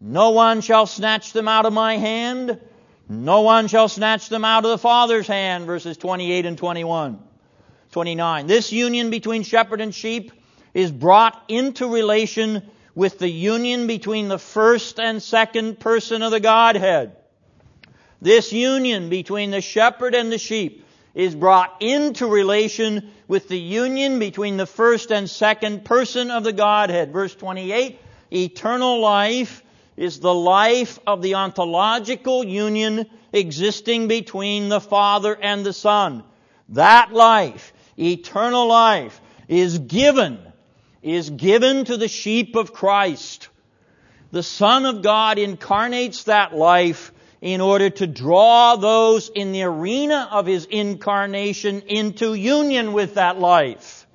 No 0.00 0.30
one 0.30 0.60
shall 0.60 0.86
snatch 0.86 1.32
them 1.32 1.46
out 1.46 1.66
of 1.66 1.72
my 1.72 1.98
hand. 1.98 2.60
No 3.08 3.42
one 3.42 3.68
shall 3.68 3.88
snatch 3.88 4.28
them 4.28 4.44
out 4.44 4.64
of 4.64 4.72
the 4.72 4.78
Father's 4.78 5.28
hand, 5.28 5.66
verses 5.66 5.96
28 5.98 6.46
and 6.46 6.58
21. 6.58 7.20
29. 7.92 8.46
This 8.48 8.72
union 8.72 9.10
between 9.10 9.44
shepherd 9.44 9.80
and 9.80 9.94
sheep 9.94 10.32
is 10.74 10.90
brought 10.90 11.40
into 11.46 11.86
relation 11.86 12.68
with 12.96 13.20
the 13.20 13.30
union 13.30 13.86
between 13.86 14.26
the 14.26 14.40
first 14.40 14.98
and 14.98 15.22
second 15.22 15.78
person 15.78 16.22
of 16.22 16.32
the 16.32 16.40
Godhead. 16.40 17.14
This 18.20 18.52
union 18.52 19.10
between 19.10 19.52
the 19.52 19.60
shepherd 19.60 20.16
and 20.16 20.32
the 20.32 20.38
sheep 20.38 20.85
is 21.16 21.34
brought 21.34 21.80
into 21.80 22.26
relation 22.26 23.10
with 23.26 23.48
the 23.48 23.58
union 23.58 24.18
between 24.18 24.58
the 24.58 24.66
first 24.66 25.10
and 25.10 25.28
second 25.28 25.82
person 25.82 26.30
of 26.30 26.44
the 26.44 26.52
Godhead. 26.52 27.10
Verse 27.10 27.34
28, 27.34 27.98
eternal 28.30 29.00
life 29.00 29.62
is 29.96 30.20
the 30.20 30.34
life 30.34 30.98
of 31.06 31.22
the 31.22 31.36
ontological 31.36 32.44
union 32.44 33.06
existing 33.32 34.08
between 34.08 34.68
the 34.68 34.80
Father 34.80 35.34
and 35.34 35.64
the 35.64 35.72
Son. 35.72 36.22
That 36.68 37.14
life, 37.14 37.72
eternal 37.98 38.68
life, 38.68 39.18
is 39.48 39.78
given, 39.78 40.38
is 41.00 41.30
given 41.30 41.86
to 41.86 41.96
the 41.96 42.08
sheep 42.08 42.56
of 42.56 42.74
Christ. 42.74 43.48
The 44.32 44.42
Son 44.42 44.84
of 44.84 45.00
God 45.00 45.38
incarnates 45.38 46.24
that 46.24 46.54
life 46.54 47.10
in 47.40 47.60
order 47.60 47.90
to 47.90 48.06
draw 48.06 48.76
those 48.76 49.28
in 49.28 49.52
the 49.52 49.62
arena 49.62 50.28
of 50.30 50.46
his 50.46 50.64
incarnation 50.66 51.82
into 51.82 52.34
union 52.34 52.92
with 52.92 53.14
that 53.14 53.38
life. 53.38 54.06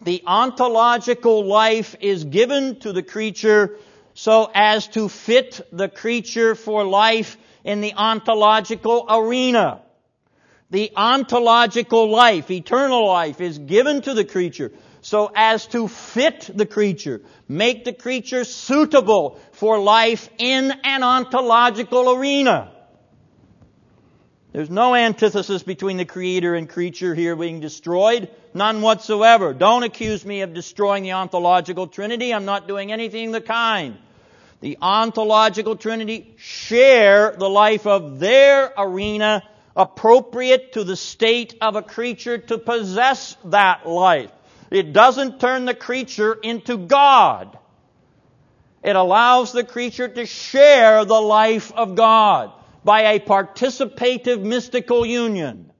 The 0.00 0.22
ontological 0.26 1.44
life 1.44 1.96
is 2.00 2.24
given 2.24 2.80
to 2.80 2.92
the 2.92 3.02
creature 3.02 3.76
so 4.14 4.50
as 4.54 4.88
to 4.88 5.08
fit 5.08 5.60
the 5.72 5.88
creature 5.88 6.54
for 6.54 6.84
life 6.84 7.36
in 7.64 7.80
the 7.80 7.94
ontological 7.94 9.06
arena. 9.08 9.80
The 10.70 10.92
ontological 10.96 12.10
life, 12.10 12.50
eternal 12.50 13.06
life, 13.06 13.40
is 13.40 13.58
given 13.58 14.02
to 14.02 14.14
the 14.14 14.24
creature 14.24 14.72
so 15.08 15.30
as 15.34 15.66
to 15.68 15.88
fit 15.88 16.50
the 16.54 16.66
creature, 16.66 17.22
make 17.48 17.86
the 17.86 17.94
creature 17.94 18.44
suitable 18.44 19.40
for 19.52 19.78
life 19.78 20.28
in 20.36 20.70
an 20.84 21.02
ontological 21.02 22.14
arena. 22.14 22.70
There's 24.52 24.68
no 24.68 24.94
antithesis 24.94 25.62
between 25.62 25.96
the 25.96 26.04
creator 26.04 26.54
and 26.54 26.68
creature 26.68 27.14
here 27.14 27.36
being 27.36 27.60
destroyed. 27.60 28.28
None 28.52 28.82
whatsoever. 28.82 29.54
Don't 29.54 29.82
accuse 29.82 30.26
me 30.26 30.42
of 30.42 30.52
destroying 30.52 31.04
the 31.04 31.12
ontological 31.12 31.86
trinity. 31.86 32.34
I'm 32.34 32.44
not 32.44 32.68
doing 32.68 32.92
anything 32.92 33.28
of 33.28 33.32
the 33.32 33.40
kind. 33.40 33.96
The 34.60 34.76
ontological 34.82 35.76
trinity 35.76 36.34
share 36.36 37.34
the 37.34 37.48
life 37.48 37.86
of 37.86 38.18
their 38.18 38.74
arena 38.76 39.42
appropriate 39.74 40.72
to 40.74 40.84
the 40.84 40.96
state 40.96 41.54
of 41.62 41.76
a 41.76 41.82
creature 41.82 42.36
to 42.36 42.58
possess 42.58 43.38
that 43.46 43.88
life. 43.88 44.32
It 44.70 44.92
doesn't 44.92 45.40
turn 45.40 45.64
the 45.64 45.74
creature 45.74 46.34
into 46.34 46.76
God. 46.76 47.58
It 48.82 48.96
allows 48.96 49.52
the 49.52 49.64
creature 49.64 50.08
to 50.08 50.26
share 50.26 51.04
the 51.04 51.20
life 51.20 51.72
of 51.72 51.94
God 51.94 52.52
by 52.84 53.12
a 53.12 53.20
participative 53.20 54.42
mystical 54.42 55.04
union. 55.04 55.72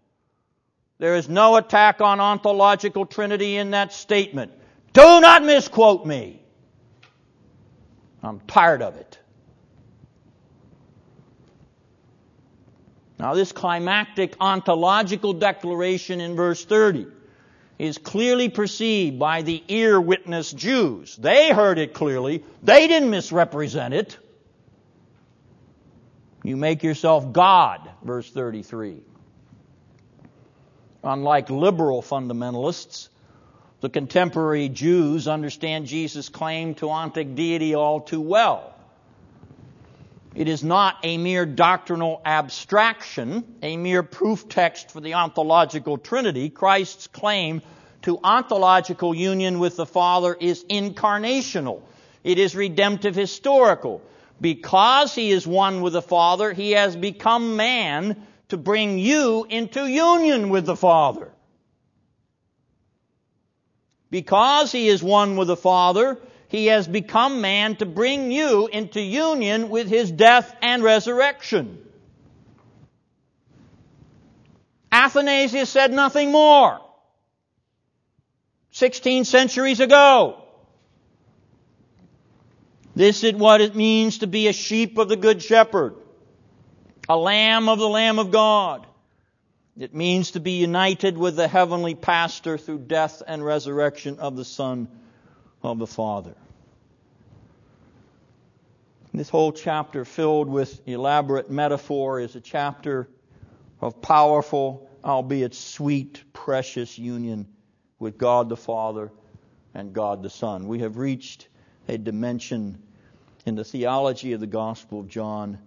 There 0.99 1.15
is 1.15 1.29
no 1.29 1.57
attack 1.57 2.01
on 2.01 2.19
ontological 2.19 3.07
trinity 3.07 3.57
in 3.57 3.71
that 3.71 3.93
statement. 3.93 4.53
Do 4.93 5.21
not 5.21 5.45
misquote 5.45 6.05
me. 6.05 6.43
I'm 8.23 8.41
tired 8.41 8.83
of 8.83 8.97
it. 8.97 9.19
Now, 13.19 13.35
this 13.35 13.53
climactic 13.53 14.35
ontological 14.41 15.35
declaration 15.35 16.21
in 16.21 16.37
verse 16.37 16.65
30 16.65 17.07
is 17.79 17.99
clearly 17.99 18.49
perceived 18.49 19.19
by 19.19 19.43
the 19.43 19.63
ear 19.69 20.01
witness 20.01 20.53
Jews. 20.53 21.17
They 21.17 21.53
heard 21.53 21.79
it 21.79 21.95
clearly. 21.95 22.43
They 22.63 22.89
didn't 22.89 23.11
misrepresent 23.11 23.95
it. 23.95 24.19
You 26.43 26.57
make 26.57 26.83
yourself 26.83 27.33
God, 27.33 27.89
verse 28.03 28.29
33. 28.31 29.03
Unlike 31.05 31.51
liberal 31.51 32.03
fundamentalists, 32.03 33.09
the 33.81 33.89
contemporary 33.89 34.69
Jews 34.69 35.29
understand 35.29 35.87
Jesus' 35.87 36.29
claim 36.29 36.75
to 36.77 36.87
ontic 36.87 37.37
deity 37.37 37.75
all 37.75 38.01
too 38.01 38.21
well. 38.21 38.75
It 40.39 40.47
is 40.47 40.63
not 40.63 40.99
a 41.03 41.19
mere 41.19 41.45
doctrinal 41.45 42.23
abstraction, 42.25 43.57
a 43.61 43.77
mere 43.77 44.05
proof 44.05 44.49
text 44.49 44.93
for 44.93 45.01
the 45.01 45.15
ontological 45.15 45.99
trinity. 45.99 46.49
Christ's 46.49 47.09
claim 47.09 47.61
to 48.03 48.21
ontological 48.23 49.17
union 49.17 49.59
with 49.59 49.75
the 49.75 49.85
Father 49.85 50.37
is 50.39 50.63
incarnational. 50.71 51.83
It 52.23 52.39
is 52.39 52.55
redemptive 52.55 53.17
historical. 53.17 54.01
Because 54.41 55.13
he 55.13 55.33
is 55.33 55.45
one 55.45 55.81
with 55.81 55.95
the 55.95 56.03
Father, 56.03 56.53
he 56.53 56.71
has 56.71 56.95
become 56.95 57.57
man 57.57 58.25
to 58.51 58.57
bring 58.57 58.97
you 59.01 59.45
into 59.51 59.89
union 59.89 60.51
with 60.51 60.67
the 60.67 60.77
Father. 60.77 61.33
Because 64.09 64.71
he 64.71 64.87
is 64.87 65.03
one 65.03 65.37
with 65.37 65.49
the 65.49 65.57
Father, 65.57 66.17
he 66.49 66.67
has 66.67 66.89
become 66.89 67.41
man 67.43 67.77
to 67.77 67.87
bring 67.87 68.33
you 68.33 68.67
into 68.69 69.01
union 69.01 69.69
with 69.69 69.87
his 69.87 70.11
death 70.11 70.55
and 70.63 70.83
resurrection. 70.83 71.79
Athanasius 74.91 75.69
said 75.69 75.93
nothing 75.93 76.33
more. 76.33 76.81
16 78.71 79.25
centuries 79.25 79.81
ago. 79.81 80.43
This 82.95 83.23
is 83.25 83.35
what 83.35 83.61
it 83.61 83.77
means 83.77 84.19
to 84.19 84.27
be 84.27 84.49
a 84.49 84.53
sheep 84.53 84.97
of 84.97 85.09
the 85.09 85.17
Good 85.17 85.43
Shepherd, 85.43 85.95
a 87.09 87.17
lamb 87.17 87.69
of 87.69 87.79
the 87.79 87.89
Lamb 87.89 88.19
of 88.19 88.31
God. 88.31 88.87
It 89.79 89.95
means 89.95 90.33
to 90.33 90.41
be 90.41 90.53
united 90.53 91.17
with 91.17 91.37
the 91.37 91.47
heavenly 91.47 91.95
pastor 91.95 92.57
through 92.57 92.79
death 92.81 93.23
and 93.25 93.45
resurrection 93.45 94.19
of 94.19 94.35
the 94.35 94.45
Son 94.45 94.89
of 95.63 95.79
the 95.79 95.87
Father. 95.87 96.35
This 99.13 99.29
whole 99.29 99.53
chapter, 99.53 100.05
filled 100.05 100.49
with 100.49 100.87
elaborate 100.87 101.51
metaphor, 101.51 102.21
is 102.21 102.37
a 102.37 102.41
chapter 102.41 103.09
of 103.81 104.01
powerful, 104.03 104.89
albeit 105.05 105.55
sweet, 105.55 106.23
precious 106.33 106.99
union 106.99 107.49
with 107.99 108.19
God 108.19 108.49
the 108.49 108.57
Father 108.57 109.11
and 109.75 109.93
God 109.93 110.23
the 110.23 110.31
Son. 110.31 110.69
We 110.69 110.81
have 110.81 110.99
reached 110.99 111.49
a 111.89 111.97
dimension 111.97 112.83
in 113.47 113.55
the 113.55 113.65
theology 113.65 114.35
of 114.35 114.41
the 114.41 114.47
Gospel 114.47 115.01
of 115.01 115.09
John 115.09 115.59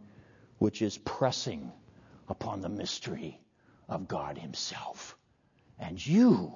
which 0.60 0.84
is 0.84 0.99
pressing 0.99 1.71
upon 2.30 2.62
the 2.62 2.69
mystery 2.69 3.41
of 3.89 4.08
God 4.08 4.38
Himself. 4.38 5.17
And 5.80 6.06
you, 6.06 6.54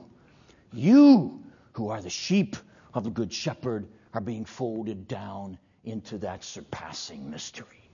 you 0.72 1.44
who 1.74 1.90
are 1.90 2.02
the 2.02 2.12
sheep 2.12 2.56
of 2.96 3.04
the 3.04 3.10
Good 3.10 3.32
Shepherd 3.32 3.88
are 4.14 4.22
being 4.22 4.46
folded 4.46 5.08
down 5.08 5.60
into 5.84 6.18
that 6.20 6.44
surpassing 6.44 7.30
mystery. 7.30 7.90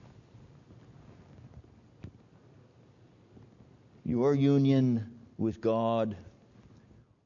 Your 4.04 4.34
union 4.34 5.18
with 5.36 5.60
God 5.60 6.16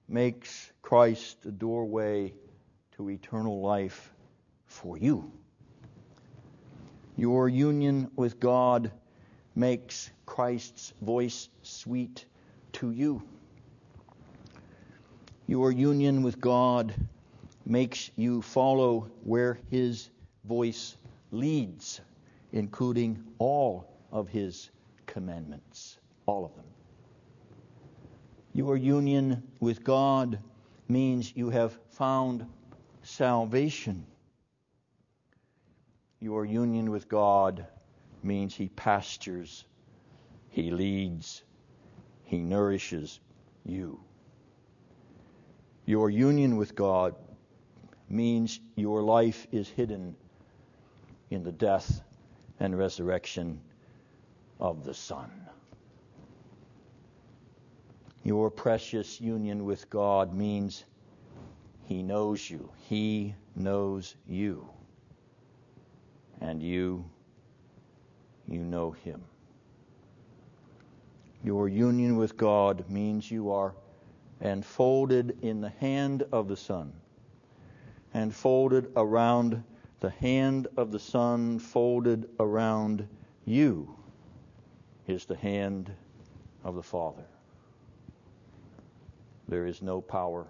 makes 0.09 0.73
Christ 0.83 1.43
the 1.43 1.53
doorway 1.53 2.33
to 2.97 3.11
eternal 3.11 3.61
life 3.61 4.13
for 4.67 4.97
you. 4.97 5.31
Your 7.17 7.49
union 7.49 8.11
with 8.17 8.41
God 8.41 8.91
makes 9.55 10.11
Christ's 10.25 10.93
voice 11.03 11.49
sweet 11.63 12.25
to 12.73 12.91
you. 12.91 13.23
Your 15.47 15.71
union 15.71 16.23
with 16.23 16.41
God 16.41 16.95
makes 17.67 18.11
you 18.17 18.41
follow 18.41 19.11
where 19.25 19.59
His 19.71 20.09
voice 20.45 20.97
leads, 21.33 22.01
including 22.53 23.23
all 23.39 23.89
of 24.13 24.29
His 24.29 24.71
commandments, 25.07 25.99
all 26.27 26.45
of 26.45 26.55
them. 26.55 26.65
Your 28.53 28.77
union 28.77 29.43
with 29.61 29.85
God 29.85 30.39
means 30.89 31.37
you 31.37 31.51
have 31.51 31.77
found 31.91 32.47
salvation. 33.03 34.07
Your 36.21 36.45
union 36.45 36.91
with 36.91 37.09
God 37.09 37.67
means 38.23 38.55
He 38.55 38.69
pastures, 38.69 39.65
He 40.49 40.71
leads, 40.71 41.43
He 42.25 42.39
nourishes 42.39 43.21
you. 43.65 44.01
Your 45.85 46.09
union 46.11 46.57
with 46.57 46.75
God 46.75 47.15
means 48.09 48.61
your 48.77 49.03
life 49.03 49.47
is 49.53 49.69
hidden 49.69 50.17
in 51.31 51.43
the 51.43 51.53
death 51.53 52.03
and 52.61 52.77
resurrection 52.77 53.61
of 54.61 54.85
the 54.85 54.95
Son. 54.95 55.31
Your 58.23 58.51
precious 58.51 59.21
union 59.21 59.65
with 59.65 59.89
God 59.91 60.35
means 60.35 60.85
He 61.85 62.03
knows 62.03 62.51
you. 62.51 62.71
He 62.89 63.35
knows 63.55 64.17
you. 64.27 64.69
And 66.41 66.63
you, 66.63 67.05
you 68.49 68.61
know 68.61 68.91
Him. 68.91 69.23
Your 71.45 71.69
union 71.69 72.17
with 72.17 72.37
God 72.37 72.91
means 72.91 73.31
you 73.31 73.53
are 73.53 73.75
enfolded 74.41 75.39
in 75.43 75.61
the 75.61 75.71
hand 75.71 76.25
of 76.33 76.49
the 76.49 76.57
Son, 76.57 76.93
and 78.17 78.35
folded 78.35 78.91
around 78.97 79.63
the 80.01 80.09
hand 80.09 80.67
of 80.79 80.91
the 80.91 80.99
Son, 80.99 81.59
folded 81.59 82.27
around 82.41 83.07
you, 83.45 83.95
is 85.07 85.27
the 85.27 85.37
hand 85.37 85.93
of 86.65 86.77
the 86.77 86.83
Father. 86.83 87.27
There 89.49 89.67
is 89.67 89.83
no 89.83 90.01
power 90.01 90.47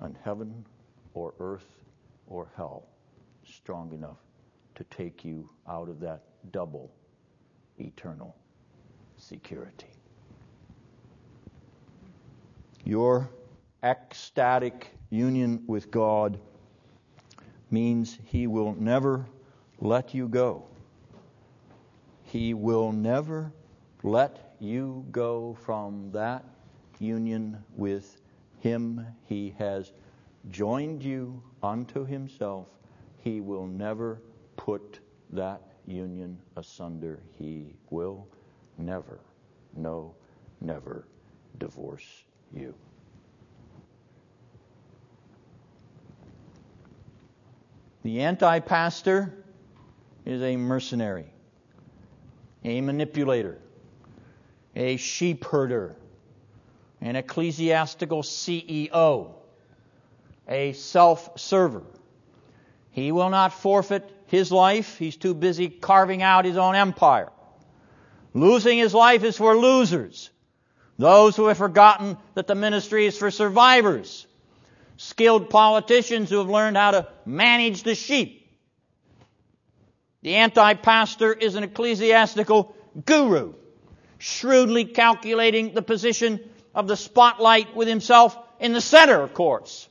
on 0.00 0.16
heaven 0.24 0.64
or 1.12 1.34
earth 1.40 1.78
or 2.26 2.48
hell 2.56 2.88
strong 3.46 3.92
enough 3.92 4.16
to 4.76 4.84
take 4.84 5.26
you 5.26 5.46
out 5.68 5.90
of 5.90 6.00
that 6.00 6.22
double 6.52 6.90
eternal 7.78 8.34
security. 9.18 9.92
Your 12.82 13.28
ecstatic 13.84 14.90
union 15.10 15.62
with 15.66 15.90
God 15.90 16.40
means 17.70 18.18
He 18.24 18.46
will 18.46 18.74
never 18.74 19.26
let 19.78 20.14
you 20.14 20.26
go. 20.26 20.64
He 22.22 22.54
will 22.54 22.92
never 22.92 23.52
let 24.02 24.54
you 24.58 25.04
go 25.12 25.56
from 25.60 26.10
that 26.12 26.44
union 26.98 27.62
with 27.76 28.20
Him. 28.60 29.06
He 29.26 29.54
has 29.58 29.92
joined 30.50 31.02
you 31.02 31.42
unto 31.62 32.06
Himself. 32.06 32.66
He 33.18 33.40
will 33.40 33.66
never 33.66 34.22
put 34.56 35.00
that 35.30 35.60
union 35.86 36.38
asunder. 36.56 37.20
He 37.38 37.74
will 37.90 38.26
never, 38.78 39.20
no, 39.76 40.14
never 40.60 41.06
divorce 41.58 42.24
you. 42.52 42.74
The 48.04 48.20
anti 48.20 48.60
pastor 48.60 49.32
is 50.26 50.42
a 50.42 50.58
mercenary, 50.58 51.24
a 52.62 52.82
manipulator, 52.82 53.58
a 54.76 54.98
sheep 54.98 55.42
herder, 55.46 55.96
an 57.00 57.16
ecclesiastical 57.16 58.22
CEO, 58.22 59.32
a 60.46 60.74
self 60.74 61.40
server. 61.40 61.82
He 62.90 63.10
will 63.10 63.30
not 63.30 63.54
forfeit 63.54 64.08
his 64.26 64.52
life. 64.52 64.98
He's 64.98 65.16
too 65.16 65.32
busy 65.32 65.70
carving 65.70 66.22
out 66.22 66.44
his 66.44 66.58
own 66.58 66.74
empire. 66.74 67.32
Losing 68.34 68.76
his 68.76 68.92
life 68.92 69.24
is 69.24 69.38
for 69.38 69.56
losers. 69.56 70.30
Those 70.98 71.36
who 71.36 71.46
have 71.46 71.56
forgotten 71.56 72.18
that 72.34 72.48
the 72.48 72.54
ministry 72.54 73.06
is 73.06 73.16
for 73.16 73.30
survivors. 73.30 74.26
Skilled 74.96 75.50
politicians 75.50 76.30
who 76.30 76.38
have 76.38 76.48
learned 76.48 76.76
how 76.76 76.92
to 76.92 77.08
manage 77.26 77.82
the 77.82 77.94
sheep. 77.94 78.40
The 80.22 80.36
anti-pastor 80.36 81.32
is 81.32 81.54
an 81.54 81.64
ecclesiastical 81.64 82.74
guru, 83.04 83.54
shrewdly 84.18 84.86
calculating 84.86 85.74
the 85.74 85.82
position 85.82 86.40
of 86.74 86.88
the 86.88 86.96
spotlight 86.96 87.76
with 87.76 87.88
himself 87.88 88.38
in 88.58 88.72
the 88.72 88.80
center, 88.80 89.20
of 89.20 89.34
course. 89.34 89.88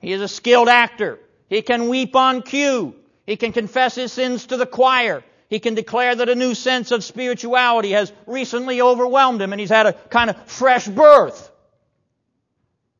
He 0.00 0.12
is 0.12 0.22
a 0.22 0.28
skilled 0.28 0.68
actor. 0.68 1.18
He 1.48 1.62
can 1.62 1.88
weep 1.88 2.16
on 2.16 2.42
cue. 2.42 2.94
He 3.26 3.36
can 3.36 3.52
confess 3.52 3.94
his 3.94 4.12
sins 4.12 4.46
to 4.46 4.56
the 4.56 4.66
choir. 4.66 5.24
He 5.48 5.58
can 5.58 5.74
declare 5.74 6.14
that 6.14 6.28
a 6.28 6.34
new 6.34 6.54
sense 6.54 6.90
of 6.90 7.04
spirituality 7.04 7.90
has 7.90 8.12
recently 8.26 8.80
overwhelmed 8.80 9.42
him 9.42 9.52
and 9.52 9.60
he's 9.60 9.70
had 9.70 9.86
a 9.86 9.92
kind 9.92 10.30
of 10.30 10.46
fresh 10.46 10.86
birth. 10.86 11.50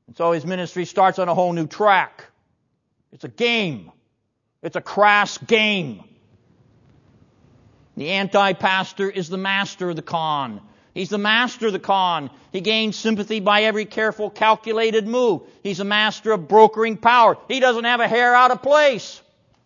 And 0.06 0.16
so 0.16 0.32
his 0.32 0.46
ministry 0.46 0.84
starts 0.84 1.18
on 1.18 1.28
a 1.28 1.34
whole 1.34 1.52
new 1.52 1.66
track. 1.66 2.24
It's 3.12 3.24
a 3.24 3.28
game. 3.28 3.90
It's 4.62 4.76
a 4.76 4.80
crass 4.80 5.38
game. 5.38 6.04
The 7.96 8.10
anti-pastor 8.10 9.08
is 9.08 9.28
the 9.28 9.38
master 9.38 9.90
of 9.90 9.96
the 9.96 10.02
con. 10.02 10.60
He's 10.92 11.08
the 11.08 11.18
master 11.18 11.66
of 11.66 11.72
the 11.72 11.78
con. 11.78 12.30
He 12.52 12.60
gains 12.60 12.96
sympathy 12.96 13.40
by 13.40 13.62
every 13.62 13.84
careful, 13.84 14.30
calculated 14.30 15.06
move. 15.06 15.42
He's 15.62 15.80
a 15.80 15.84
master 15.84 16.32
of 16.32 16.48
brokering 16.48 16.96
power. 16.96 17.36
He 17.48 17.60
doesn't 17.60 17.84
have 17.84 18.00
a 18.00 18.08
hair 18.08 18.34
out 18.34 18.50
of 18.50 18.62
place. 18.62 19.20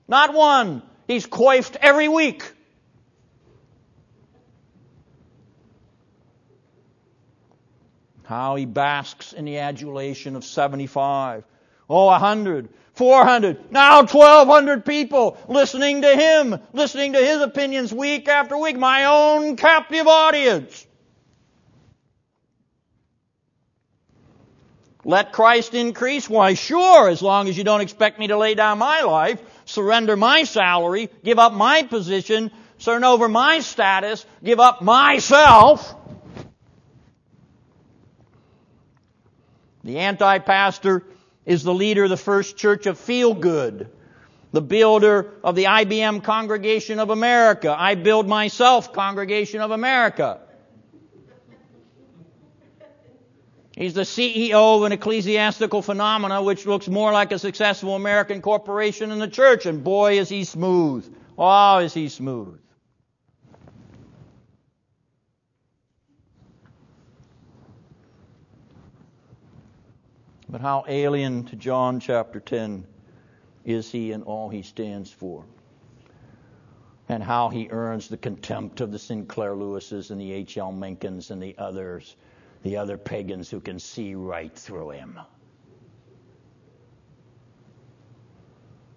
Not 0.08 0.34
one. 0.34 0.82
He's 1.06 1.26
coiffed 1.26 1.76
every 1.80 2.08
week. 2.08 2.52
How 8.24 8.56
he 8.56 8.66
basks 8.66 9.32
in 9.32 9.44
the 9.44 9.58
adulation 9.58 10.36
of 10.36 10.44
75. 10.44 11.44
Oh, 11.88 12.06
100, 12.06 12.68
400, 12.94 13.72
now 13.72 13.98
1,200 13.98 14.84
people 14.84 15.36
listening 15.48 16.02
to 16.02 16.14
him, 16.14 16.56
listening 16.72 17.14
to 17.14 17.18
his 17.18 17.40
opinions 17.40 17.92
week 17.92 18.28
after 18.28 18.56
week. 18.56 18.78
My 18.78 19.06
own 19.06 19.56
captive 19.56 20.06
audience. 20.06 20.86
Let 25.04 25.32
Christ 25.32 25.74
increase? 25.74 26.28
Why, 26.28 26.54
sure, 26.54 27.08
as 27.08 27.22
long 27.22 27.48
as 27.48 27.56
you 27.56 27.64
don't 27.64 27.80
expect 27.80 28.18
me 28.18 28.28
to 28.28 28.36
lay 28.36 28.54
down 28.54 28.78
my 28.78 29.02
life, 29.02 29.40
surrender 29.64 30.16
my 30.16 30.44
salary, 30.44 31.08
give 31.24 31.38
up 31.38 31.52
my 31.52 31.82
position, 31.82 32.50
turn 32.78 33.02
over 33.02 33.28
my 33.28 33.60
status, 33.60 34.26
give 34.44 34.60
up 34.60 34.82
myself. 34.82 35.94
The 39.84 39.98
anti-pastor 39.98 41.04
is 41.46 41.62
the 41.62 41.74
leader 41.74 42.04
of 42.04 42.10
the 42.10 42.16
first 42.16 42.56
church 42.56 42.86
of 42.86 42.98
Feel 42.98 43.34
Good, 43.34 43.90
the 44.52 44.60
builder 44.60 45.32
of 45.42 45.54
the 45.54 45.64
IBM 45.64 46.22
Congregation 46.22 46.98
of 46.98 47.10
America, 47.10 47.74
I 47.76 47.94
Build 47.94 48.28
Myself 48.28 48.92
Congregation 48.92 49.60
of 49.60 49.70
America. 49.70 50.40
He's 53.76 53.94
the 53.94 54.02
CEO 54.02 54.76
of 54.76 54.82
an 54.82 54.92
ecclesiastical 54.92 55.80
phenomena 55.80 56.42
which 56.42 56.66
looks 56.66 56.86
more 56.86 57.12
like 57.12 57.32
a 57.32 57.38
successful 57.38 57.94
American 57.94 58.42
corporation 58.42 59.08
than 59.08 59.18
the 59.18 59.28
church, 59.28 59.64
and 59.64 59.82
boy 59.82 60.18
is 60.18 60.28
he 60.28 60.44
smooth. 60.44 61.10
Oh, 61.38 61.78
is 61.78 61.94
he 61.94 62.10
smooth. 62.10 62.60
But 70.50 70.60
how 70.60 70.84
alien 70.88 71.44
to 71.44 71.56
John 71.56 72.00
chapter 72.00 72.40
10 72.40 72.84
is 73.64 73.90
he 73.92 74.12
and 74.12 74.24
all 74.24 74.48
he 74.48 74.62
stands 74.62 75.10
for? 75.10 75.44
and 77.10 77.24
how 77.24 77.48
he 77.48 77.68
earns 77.70 78.06
the 78.06 78.16
contempt 78.16 78.80
of 78.80 78.92
the 78.92 78.98
Sinclair 78.98 79.56
Lewises 79.56 80.12
and 80.12 80.20
the 80.20 80.30
H.L. 80.30 80.70
Menckens 80.70 81.32
and 81.32 81.42
the 81.42 81.58
others, 81.58 82.14
the 82.62 82.76
other 82.76 82.96
pagans 82.96 83.50
who 83.50 83.58
can 83.58 83.80
see 83.80 84.14
right 84.14 84.54
through 84.54 84.90
him. 84.90 85.18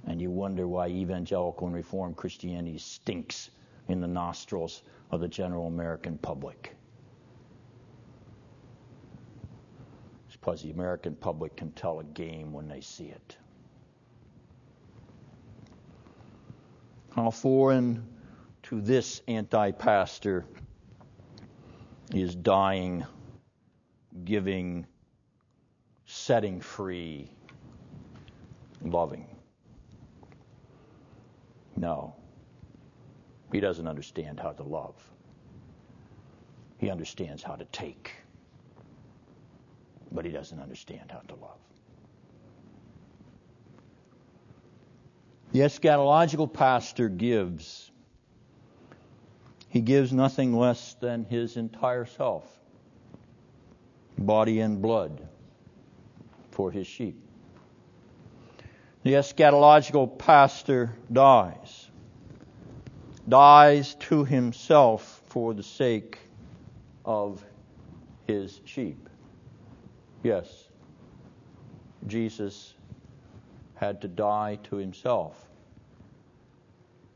And 0.05 0.21
you 0.21 0.29
wonder 0.29 0.67
why 0.67 0.89
evangelical 0.89 1.65
and 1.65 1.75
reformed 1.75 2.15
Christianity 2.15 2.77
stinks 2.77 3.49
in 3.87 3.99
the 3.99 4.07
nostrils 4.07 4.83
of 5.09 5.19
the 5.19 5.27
general 5.27 5.65
American 5.65 6.19
public. 6.19 6.75
Because 10.43 10.61
the 10.61 10.71
American 10.71 11.15
public 11.15 11.55
can 11.55 11.71
tell 11.71 12.01
a 12.01 12.03
game 12.03 12.51
when 12.51 12.67
they 12.67 12.81
see 12.81 13.05
it. 13.05 13.37
How 17.15 17.31
foreign 17.31 18.05
to 18.63 18.81
this 18.81 19.21
anti 19.29 19.71
pastor 19.71 20.43
is 22.13 22.35
dying, 22.35 23.05
giving, 24.25 24.85
setting 26.07 26.59
free, 26.59 27.31
loving. 28.81 29.25
No. 31.77 32.15
He 33.53 33.61
doesn't 33.61 33.87
understand 33.87 34.41
how 34.41 34.51
to 34.51 34.63
love. 34.63 34.95
He 36.79 36.89
understands 36.89 37.41
how 37.41 37.55
to 37.55 37.65
take, 37.65 38.11
but 40.13 40.25
he 40.25 40.31
doesn't 40.31 40.59
understand 40.59 41.11
how 41.11 41.19
to 41.19 41.35
love. 41.35 41.57
The 45.51 45.59
eschatological 45.59 46.51
pastor 46.51 47.09
gives. 47.09 47.91
He 49.69 49.81
gives 49.81 50.13
nothing 50.13 50.55
less 50.55 50.95
than 50.95 51.25
his 51.25 51.57
entire 51.57 52.05
self, 52.05 52.45
body 54.17 54.59
and 54.59 54.81
blood, 54.81 55.27
for 56.51 56.71
his 56.71 56.85
sheep. 56.85 57.19
The 59.03 59.13
eschatological 59.13 60.17
pastor 60.17 60.95
dies, 61.11 61.89
dies 63.27 63.95
to 63.95 64.23
himself 64.23 65.21
for 65.25 65.53
the 65.53 65.63
sake 65.63 66.19
of 67.03 67.43
his 68.27 68.61
sheep. 68.65 69.09
Yes, 70.23 70.69
Jesus 72.07 72.75
had 73.75 74.01
to 74.01 74.07
die 74.07 74.57
to 74.63 74.77
himself 74.77 75.49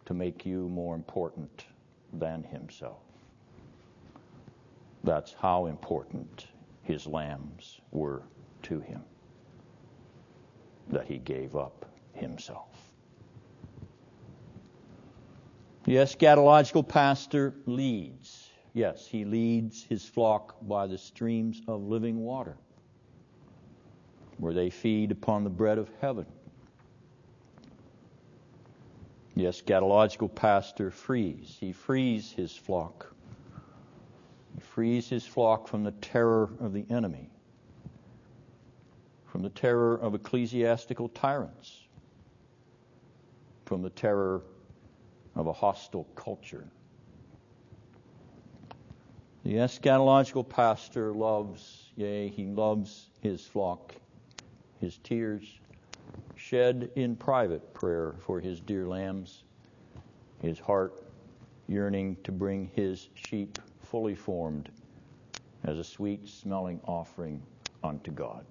to 0.06 0.14
make 0.14 0.46
you 0.46 0.68
more 0.70 0.96
important 0.96 1.66
than 2.14 2.44
himself. 2.44 3.02
That's 5.04 5.34
how 5.34 5.68
important 5.68 6.48
his 6.84 7.08
lambs 7.08 7.80
were 7.92 8.24
to 8.64 8.80
him, 8.82 9.04
that 10.90 11.06
he 11.06 11.18
gave 11.18 11.56
up 11.56 11.86
himself. 12.14 12.76
The 15.86 15.96
eschatological 15.96 16.86
pastor 16.86 17.54
leads. 17.66 18.50
Yes, 18.74 19.08
he 19.08 19.24
leads 19.24 19.84
his 19.84 20.04
flock 20.04 20.58
by 20.62 20.88
the 20.88 20.98
streams 20.98 21.62
of 21.68 21.84
living 21.84 22.20
water, 22.20 22.58
where 24.38 24.54
they 24.54 24.70
feed 24.70 25.12
upon 25.12 25.44
the 25.44 25.50
bread 25.50 25.78
of 25.78 25.90
heaven. 26.00 26.26
The 29.36 29.46
eschatological 29.46 30.34
pastor 30.34 30.90
frees. 30.90 31.58
He 31.60 31.72
frees 31.72 32.32
his 32.32 32.56
flock. 32.56 33.14
He 34.56 34.62
frees 34.62 35.08
his 35.10 35.26
flock 35.26 35.68
from 35.68 35.84
the 35.84 35.92
terror 35.92 36.50
of 36.60 36.74
the 36.74 36.86
enemy, 36.90 37.30
from 39.26 39.44
the 39.44 39.50
terror 39.50 39.96
of 39.96 40.16
ecclesiastical 40.16 41.10
tyrants, 41.10 41.84
from 43.66 43.84
the 43.84 43.92
terror 43.92 44.42
of 45.36 45.46
a 45.46 45.54
hostile 45.54 46.08
culture. 46.16 46.68
The 49.44 49.54
eschatological 49.54 50.50
pastor 50.50 51.14
loves, 51.14 51.92
yea, 51.96 52.28
he 52.28 52.48
loves 52.48 53.10
his 53.22 53.46
flock. 53.46 53.96
His 54.80 54.98
tears 54.98 55.60
shed 56.36 56.92
in 56.96 57.16
private 57.16 57.74
prayer 57.74 58.16
for 58.20 58.40
his 58.40 58.62
dear 58.62 58.88
lambs, 58.88 59.44
his 60.40 60.60
heart 60.60 61.04
yearning 61.68 62.18
to 62.24 62.32
bring 62.32 62.70
his 62.74 63.10
sheep 63.16 63.60
fully 63.82 64.16
formed 64.16 64.70
as 65.64 65.78
a 65.80 65.84
sweet 65.84 66.28
smelling 66.28 66.80
offering 66.86 67.42
unto 67.84 68.12
God. 68.12 68.46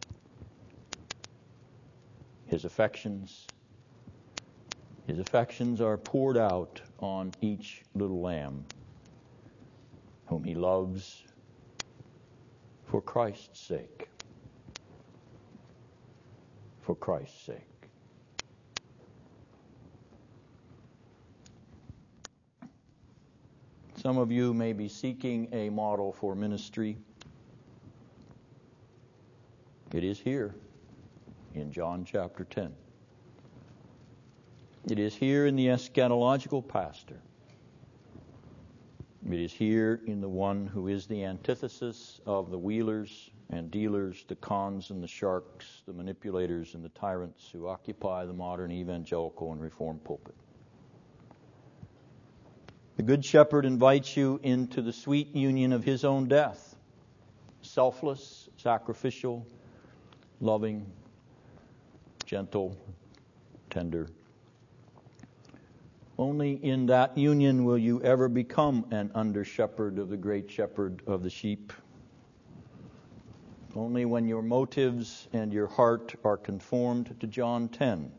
His 2.47 2.65
affections 2.65 3.49
his 5.07 5.21
affections 5.21 5.81
are 5.81 5.97
poured 5.97 6.37
out 6.37 6.83
on 6.99 7.33
each 7.41 7.85
little 7.95 8.21
lamb 8.21 8.65
whom 10.27 10.43
he 10.43 10.55
loves 10.55 11.23
for 12.85 13.01
Christ's 13.01 13.61
sake. 13.61 14.09
For 16.87 16.95
Christ's 16.95 17.47
sake. 17.47 17.89
Some 23.97 24.19
of 24.19 24.31
you 24.31 24.55
may 24.55 24.73
be 24.73 24.87
seeking 24.87 25.49
a 25.51 25.69
model 25.69 26.13
for 26.13 26.37
ministry. 26.37 26.97
It 29.93 30.05
is 30.05 30.21
here 30.21 30.55
in 31.57 31.73
John 31.73 32.05
chapter 32.05 32.45
10. 32.45 32.73
It 34.89 35.01
is 35.01 35.17
here 35.17 35.47
in 35.47 35.57
the 35.57 35.67
eschatological 35.67 36.69
pastor. 36.69 37.21
It 39.29 39.41
is 39.41 39.53
here 39.53 40.03
in 40.07 40.21
the 40.21 40.29
one 40.29 40.69
who 40.69 40.87
is 40.87 41.09
the 41.09 41.25
antithesis 41.25 42.21
of 42.27 42.53
the 42.53 42.59
wheelers 42.59 43.33
and 43.51 43.71
dealers, 43.71 44.25
the 44.29 44.37
cons 44.37 44.91
and 44.91 45.03
the 45.03 45.09
sharks, 45.09 45.83
the 45.87 45.93
manipulators 45.93 46.75
and 46.75 46.85
the 46.85 46.89
tyrants 46.91 47.49
who 47.53 47.69
occupy 47.69 48.25
the 48.25 48.33
modern 48.33 48.73
evangelical 48.73 49.53
and 49.53 49.61
reformed 49.61 50.03
pulpit. 50.05 50.35
The 52.97 53.03
Good 53.03 53.25
Shepherd 53.25 53.67
invites 53.67 54.17
you 54.17 54.41
into 54.43 54.83
the 54.83 54.93
sweet 54.93 55.35
union 55.35 55.73
of 55.73 55.85
his 55.85 56.05
own 56.05 56.29
death 56.29 56.75
selfless, 57.63 58.49
sacrificial, 58.57 59.47
loving, 60.41 60.87
gentle, 62.25 62.77
tender. 63.71 64.09
Only 66.19 66.53
in 66.53 66.87
that 66.87 67.19
union 67.19 67.65
will 67.65 67.77
you 67.77 68.01
ever 68.03 68.29
become 68.29 68.87
an 68.91 69.11
under 69.15 69.45
shepherd 69.45 69.99
of 69.99 70.09
the 70.09 70.17
great 70.17 70.51
shepherd 70.51 71.03
of 71.07 71.23
the 71.23 71.29
sheep. 71.29 71.73
Only 73.77 74.07
when 74.07 74.27
your 74.27 74.41
motives 74.41 75.29
and 75.35 75.53
your 75.53 75.67
heart 75.67 76.15
are 76.25 76.39
conformed 76.39 77.15
to 77.21 77.27
John 77.27 77.69
10 77.69 78.11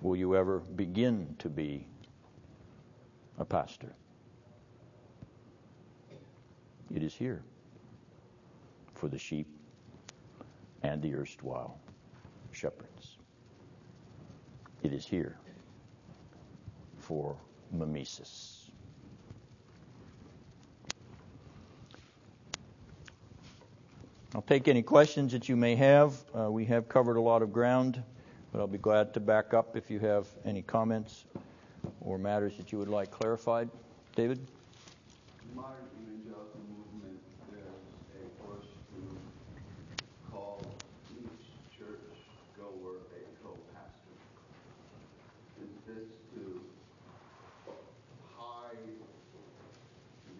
will 0.00 0.16
you 0.16 0.34
ever 0.34 0.60
begin 0.60 1.36
to 1.40 1.50
be 1.50 1.86
a 3.36 3.44
pastor. 3.44 3.94
It 6.94 7.02
is 7.02 7.14
here 7.14 7.42
for 8.94 9.08
the 9.08 9.18
sheep 9.18 9.46
and 10.82 11.02
the 11.02 11.14
erstwhile 11.14 11.78
shepherds. 12.50 13.18
It 14.82 14.94
is 14.94 15.04
here 15.04 15.36
for 16.98 17.36
mimesis. 17.70 18.61
I'll 24.34 24.42
take 24.42 24.68
any 24.68 24.82
questions 24.82 25.32
that 25.32 25.48
you 25.48 25.56
may 25.56 25.76
have. 25.76 26.14
Uh, 26.34 26.50
we 26.50 26.64
have 26.66 26.88
covered 26.88 27.16
a 27.16 27.20
lot 27.20 27.42
of 27.42 27.52
ground, 27.52 28.02
but 28.50 28.60
I'll 28.60 28.66
be 28.66 28.78
glad 28.78 29.12
to 29.14 29.20
back 29.20 29.52
up 29.52 29.76
if 29.76 29.90
you 29.90 29.98
have 30.00 30.26
any 30.44 30.62
comments 30.62 31.26
or 32.00 32.18
matters 32.18 32.56
that 32.56 32.72
you 32.72 32.78
would 32.78 32.88
like 32.88 33.10
clarified. 33.10 33.68
David 34.16 34.46
evangelical 35.52 36.60
movement, 36.70 37.20
there's 37.50 37.82
a 38.16 38.24
push 38.44 38.66
to 38.94 39.00
call 40.30 40.64
each 41.10 41.46
church 41.76 42.16
goer 42.56 43.04
a 43.12 43.20
co-pastor. 43.42 44.16
Is 45.60 45.72
this 45.86 46.08
to 46.34 46.60
hide 48.36 48.96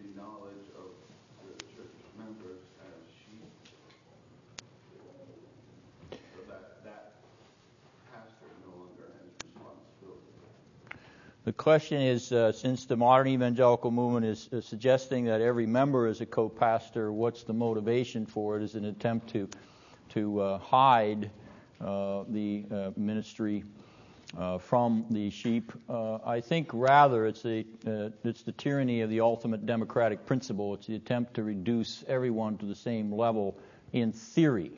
the 0.01 0.07
knowledge 0.19 0.67
of 0.77 0.89
the 1.45 1.53
church 1.75 1.93
members 2.17 2.61
as 2.81 2.97
sheep? 3.21 3.45
So 6.11 6.41
that 6.49 6.83
that 6.83 7.13
pastor 8.11 8.49
no 8.65 8.71
longer 8.77 9.13
has 9.19 9.29
responsibility. 9.45 10.33
The 11.45 11.52
question 11.63 12.01
is, 12.01 12.33
uh, 12.33 12.51
since 12.51 12.83
the 12.83 12.97
modern 12.97 13.25
evangelical 13.29 13.89
movement 13.89 14.25
is, 14.25 14.49
is 14.51 14.65
suggesting 14.65 15.23
that 15.23 15.39
every 15.39 15.65
member 15.65 16.09
is 16.09 16.19
a 16.19 16.25
co-pastor, 16.25 17.13
what's 17.13 17.43
the 17.43 17.53
motivation 17.53 18.25
for 18.25 18.57
it? 18.57 18.63
Is 18.63 18.75
an 18.75 18.83
attempt 18.83 19.29
to 19.29 19.47
to 20.09 20.41
uh, 20.41 20.57
hide 20.57 21.31
uh, 21.79 22.25
the 22.27 22.65
uh, 22.69 22.91
ministry 22.97 23.63
uh, 24.37 24.57
from 24.57 25.05
the 25.09 25.29
sheep. 25.29 25.71
I 25.89 26.41
think 26.41 26.69
rather 26.73 27.27
it's 27.27 27.45
uh, 27.45 27.63
it's 28.25 28.43
the 28.43 28.51
tyranny 28.51 28.99
of 28.99 29.09
the 29.09 29.21
ultimate 29.21 29.65
democratic 29.65 30.25
principle. 30.25 30.73
It's 30.73 30.87
the 30.87 30.97
attempt 30.97 31.33
to 31.35 31.43
reduce 31.43 32.03
everyone 32.09 32.57
to 32.57 32.65
the 32.65 32.75
same 32.75 33.09
level 33.09 33.57
in 33.93 34.11
theory. 34.11 34.73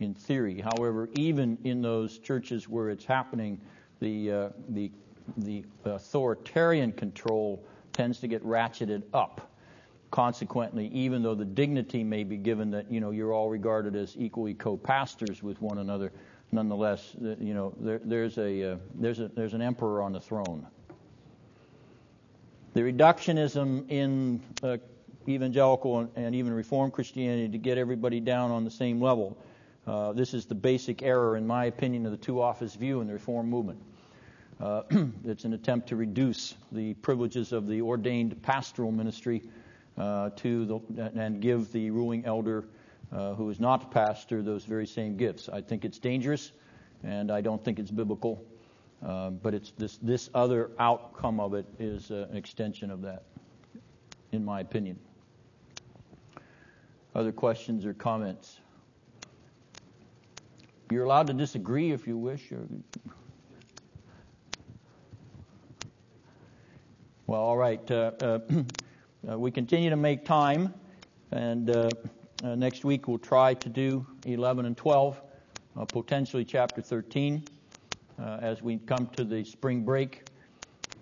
In 0.00 0.14
theory, 0.14 0.58
however, 0.58 1.10
even 1.12 1.58
in 1.64 1.82
those 1.82 2.18
churches 2.18 2.66
where 2.66 2.88
it's 2.88 3.04
happening, 3.04 3.60
the 4.00 4.32
uh, 4.32 4.48
the 4.70 4.90
the 5.36 5.64
authoritarian 5.84 6.92
control 6.92 7.64
tends 7.92 8.20
to 8.20 8.28
get 8.28 8.44
ratcheted 8.44 9.02
up. 9.12 9.50
Consequently, 10.10 10.88
even 10.88 11.22
though 11.22 11.34
the 11.34 11.44
dignity 11.44 12.04
may 12.04 12.22
be 12.22 12.36
given 12.36 12.70
that 12.70 12.90
you 12.90 13.00
know 13.00 13.10
you're 13.10 13.32
all 13.32 13.50
regarded 13.50 13.96
as 13.96 14.14
equally 14.16 14.54
co-pastors 14.54 15.42
with 15.42 15.60
one 15.60 15.78
another, 15.78 16.12
nonetheless, 16.52 17.16
you 17.40 17.52
know, 17.52 17.74
there, 17.80 18.00
there's 18.04 18.38
a 18.38 18.72
uh, 18.72 18.76
there's 18.94 19.18
a 19.18 19.28
there's 19.28 19.54
an 19.54 19.62
emperor 19.62 20.02
on 20.02 20.12
the 20.12 20.20
throne. 20.20 20.66
The 22.74 22.80
reductionism 22.80 23.90
in 23.90 24.40
uh, 24.62 24.76
evangelical 25.28 26.00
and, 26.00 26.10
and, 26.16 26.34
even 26.34 26.52
Reformed 26.52 26.92
Christianity 26.92 27.48
to 27.48 27.58
get 27.58 27.78
everybody 27.78 28.20
down 28.20 28.50
on 28.50 28.64
the 28.64 28.70
same 28.70 29.00
level. 29.00 29.36
Uh, 29.86 30.12
this 30.12 30.34
is 30.34 30.46
the 30.46 30.54
basic 30.54 31.02
error, 31.02 31.36
in 31.36 31.46
my 31.46 31.66
opinion, 31.66 32.04
of 32.06 32.12
the 32.12 32.18
two 32.18 32.40
office 32.40 32.74
view 32.74 33.00
in 33.00 33.06
the 33.06 33.12
Reform 33.12 33.48
movement. 33.48 33.80
Uh, 34.64 34.82
it's 35.24 35.44
an 35.44 35.52
attempt 35.52 35.86
to 35.90 35.94
reduce 35.94 36.54
the 36.72 36.94
privileges 36.94 37.52
of 37.52 37.68
the 37.68 37.82
ordained 37.82 38.40
pastoral 38.42 38.90
ministry 38.90 39.42
uh, 39.98 40.30
to 40.30 40.64
the, 40.64 41.12
and 41.14 41.42
give 41.42 41.70
the 41.70 41.90
ruling 41.90 42.24
elder 42.24 42.64
uh, 43.12 43.34
who 43.34 43.50
is 43.50 43.60
not 43.60 43.90
pastor 43.90 44.40
those 44.40 44.64
very 44.64 44.86
same 44.86 45.18
gifts. 45.18 45.50
I 45.50 45.60
think 45.60 45.84
it's 45.84 45.98
dangerous, 45.98 46.52
and 47.02 47.30
I 47.30 47.42
don't 47.42 47.62
think 47.62 47.78
it's 47.78 47.90
biblical. 47.90 48.42
Uh, 49.04 49.28
but 49.28 49.52
it's 49.52 49.72
this 49.72 49.98
this 49.98 50.30
other 50.32 50.70
outcome 50.78 51.40
of 51.40 51.52
it 51.52 51.66
is 51.78 52.10
uh, 52.10 52.26
an 52.30 52.36
extension 52.38 52.90
of 52.90 53.02
that, 53.02 53.24
in 54.32 54.42
my 54.42 54.60
opinion. 54.60 54.98
Other 57.14 57.32
questions 57.32 57.84
or 57.84 57.92
comments? 57.92 58.60
You're 60.90 61.04
allowed 61.04 61.26
to 61.26 61.34
disagree 61.34 61.92
if 61.92 62.06
you 62.06 62.16
wish. 62.16 62.50
Or... 62.50 62.66
Well, 67.34 67.42
all 67.42 67.56
right. 67.56 67.90
Uh, 67.90 68.12
uh, 68.20 68.38
uh 69.28 69.36
we 69.36 69.50
continue 69.50 69.90
to 69.90 69.96
make 69.96 70.24
time, 70.24 70.72
and 71.32 71.68
uh, 71.68 71.94
uh, 72.44 72.54
next 72.54 72.84
week 72.84 73.08
we'll 73.08 73.18
try 73.18 73.54
to 73.54 73.68
do 73.68 74.06
11 74.24 74.66
and 74.66 74.76
12, 74.76 75.20
uh, 75.76 75.84
potentially 75.84 76.44
chapter 76.44 76.80
13, 76.80 77.42
uh, 78.20 78.38
as 78.40 78.62
we 78.62 78.76
come 78.76 79.08
to 79.08 79.24
the 79.24 79.42
spring 79.42 79.84
break. 79.84 80.22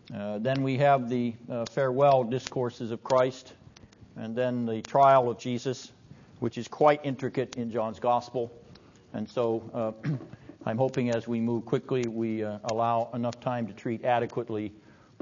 Then 0.09 0.62
we 0.62 0.78
have 0.78 1.11
the 1.11 1.35
farewell 1.68 2.24
discourses 2.24 2.93
of 2.93 3.05
Christ, 3.05 3.53
and 4.16 4.35
then 4.35 4.64
the 4.64 4.80
trial 4.80 5.28
of 5.28 5.39
Jesus, 5.39 5.93
which 6.39 6.57
is 6.57 6.66
quite 6.66 7.03
intricate 7.05 7.53
in 7.57 7.70
John's 7.70 8.01
Gospel. 8.01 8.51
And 9.12 9.28
so 9.28 9.95
I'm 10.64 10.78
hoping 10.78 11.11
as 11.11 11.28
we 11.28 11.41
move 11.41 11.66
quickly, 11.66 12.07
we 12.07 12.41
allow 12.41 13.11
enough 13.12 13.39
time 13.39 13.66
to 13.66 13.74
treat 13.74 14.03
adequately 14.07 14.72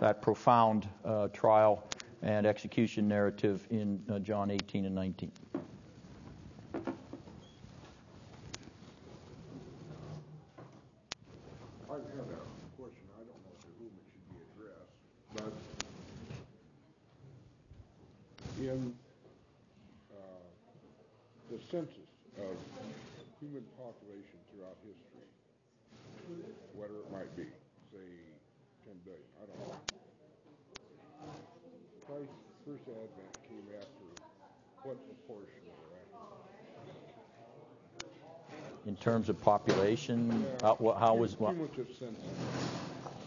that 0.00 0.20
profound 0.20 0.88
trial 1.32 1.86
and 2.22 2.46
execution 2.46 3.06
narrative 3.06 3.66
in 3.70 4.02
John 4.22 4.50
18 4.50 4.86
and 4.86 4.94
19. 4.94 5.30
in 18.60 18.94
uh, 20.12 20.16
the 21.50 21.58
census 21.70 21.96
of 22.38 22.56
human 23.40 23.64
population 23.78 24.36
throughout 24.52 24.76
history, 24.84 25.26
whatever 26.74 27.00
it 27.00 27.10
might 27.10 27.34
be, 27.36 27.48
say 27.90 28.04
10 28.86 28.94
billion, 29.04 29.22
I 29.42 29.46
don't 29.46 29.58
know. 29.68 29.89
Christ's 32.10 32.32
first 32.66 32.82
advent 32.88 33.30
came 33.48 33.62
after 33.78 34.04
what 34.82 34.96
proportion 35.06 35.46
In 38.86 38.96
terms 38.96 39.28
of 39.28 39.40
population, 39.42 40.44
yeah. 40.60 40.66
how, 40.66 40.96
how 40.98 41.14
was 41.14 41.38
what? 41.38 41.54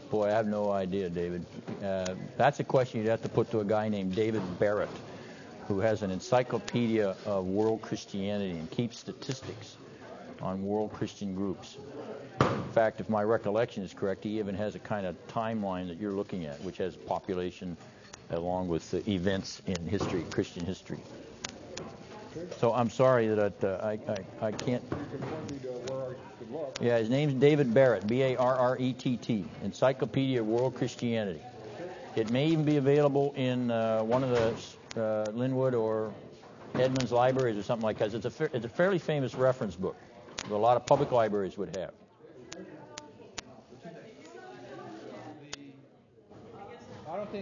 Boy, 0.10 0.28
I 0.28 0.32
have 0.32 0.48
no 0.48 0.72
idea, 0.72 1.10
David. 1.10 1.46
Uh, 1.82 2.16
that's 2.38 2.60
a 2.60 2.64
question 2.64 3.00
you'd 3.00 3.10
have 3.10 3.22
to 3.22 3.30
put 3.30 3.50
to 3.52 3.60
a 3.60 3.64
guy 3.64 3.88
named 3.88 4.16
David 4.16 4.42
Barrett 4.60 4.90
who 5.68 5.80
has 5.80 6.02
an 6.02 6.12
encyclopedia 6.12 7.16
of 7.26 7.46
world 7.46 7.82
Christianity 7.82 8.52
and 8.52 8.70
keeps 8.70 8.98
statistics 8.98 9.78
on 10.42 10.62
world 10.66 10.92
Christian 10.92 11.36
groups. 11.36 11.78
In 12.42 12.64
fact, 12.74 13.00
if 13.00 13.08
my 13.10 13.24
recollection 13.24 13.84
is 13.84 13.94
correct, 13.94 14.24
he 14.24 14.40
even 14.40 14.56
has 14.56 14.76
a 14.76 14.80
kind 14.80 15.06
of 15.06 15.16
timeline 15.28 15.88
that 15.88 16.02
you're 16.02 16.12
looking 16.12 16.46
at, 16.46 16.60
which 16.62 16.78
has 16.78 16.96
population 16.96 17.78
along 18.34 18.68
with 18.68 18.90
the 18.92 19.08
events 19.10 19.62
in 19.68 19.78
history, 19.88 20.26
Christian 20.32 20.66
history. 20.66 21.00
So 22.60 22.74
I'm 22.74 22.90
sorry 22.90 23.28
that 23.28 23.64
uh, 23.64 23.80
I, 23.84 23.92
I, 24.12 24.48
I 24.48 24.52
can't. 24.52 24.84
Yeah, 26.82 26.98
his 26.98 27.10
name's 27.10 27.34
David 27.36 27.74
Barrett, 27.74 28.08
B-A-R-R-E-T-T, 28.08 29.46
Encyclopedia 29.64 30.42
of 30.42 30.48
World 30.48 30.76
Christianity. 30.76 31.42
It 32.16 32.30
may 32.30 32.48
even 32.48 32.66
be 32.66 32.78
available 32.78 33.34
in 33.36 33.72
uh, 33.72 34.04
one 34.04 34.24
of 34.24 34.30
the 34.30 35.02
uh, 35.02 35.32
Lynnwood 35.32 35.74
or 35.80 36.14
Edmonds 36.76 37.12
libraries 37.12 37.58
or 37.58 37.64
something 37.64 37.84
like 37.84 37.98
that. 38.00 38.14
It's 38.14 38.26
a, 38.26 38.30
fa- 38.30 38.50
it's 38.54 38.66
a 38.66 38.70
fairly 38.70 39.00
famous 39.00 39.36
reference 39.36 39.76
book 39.76 39.96
that 40.44 40.54
a 40.54 40.58
lot 40.58 40.76
of 40.78 40.86
public 40.86 41.12
libraries 41.12 41.58
would 41.58 41.70
have. 41.70 41.92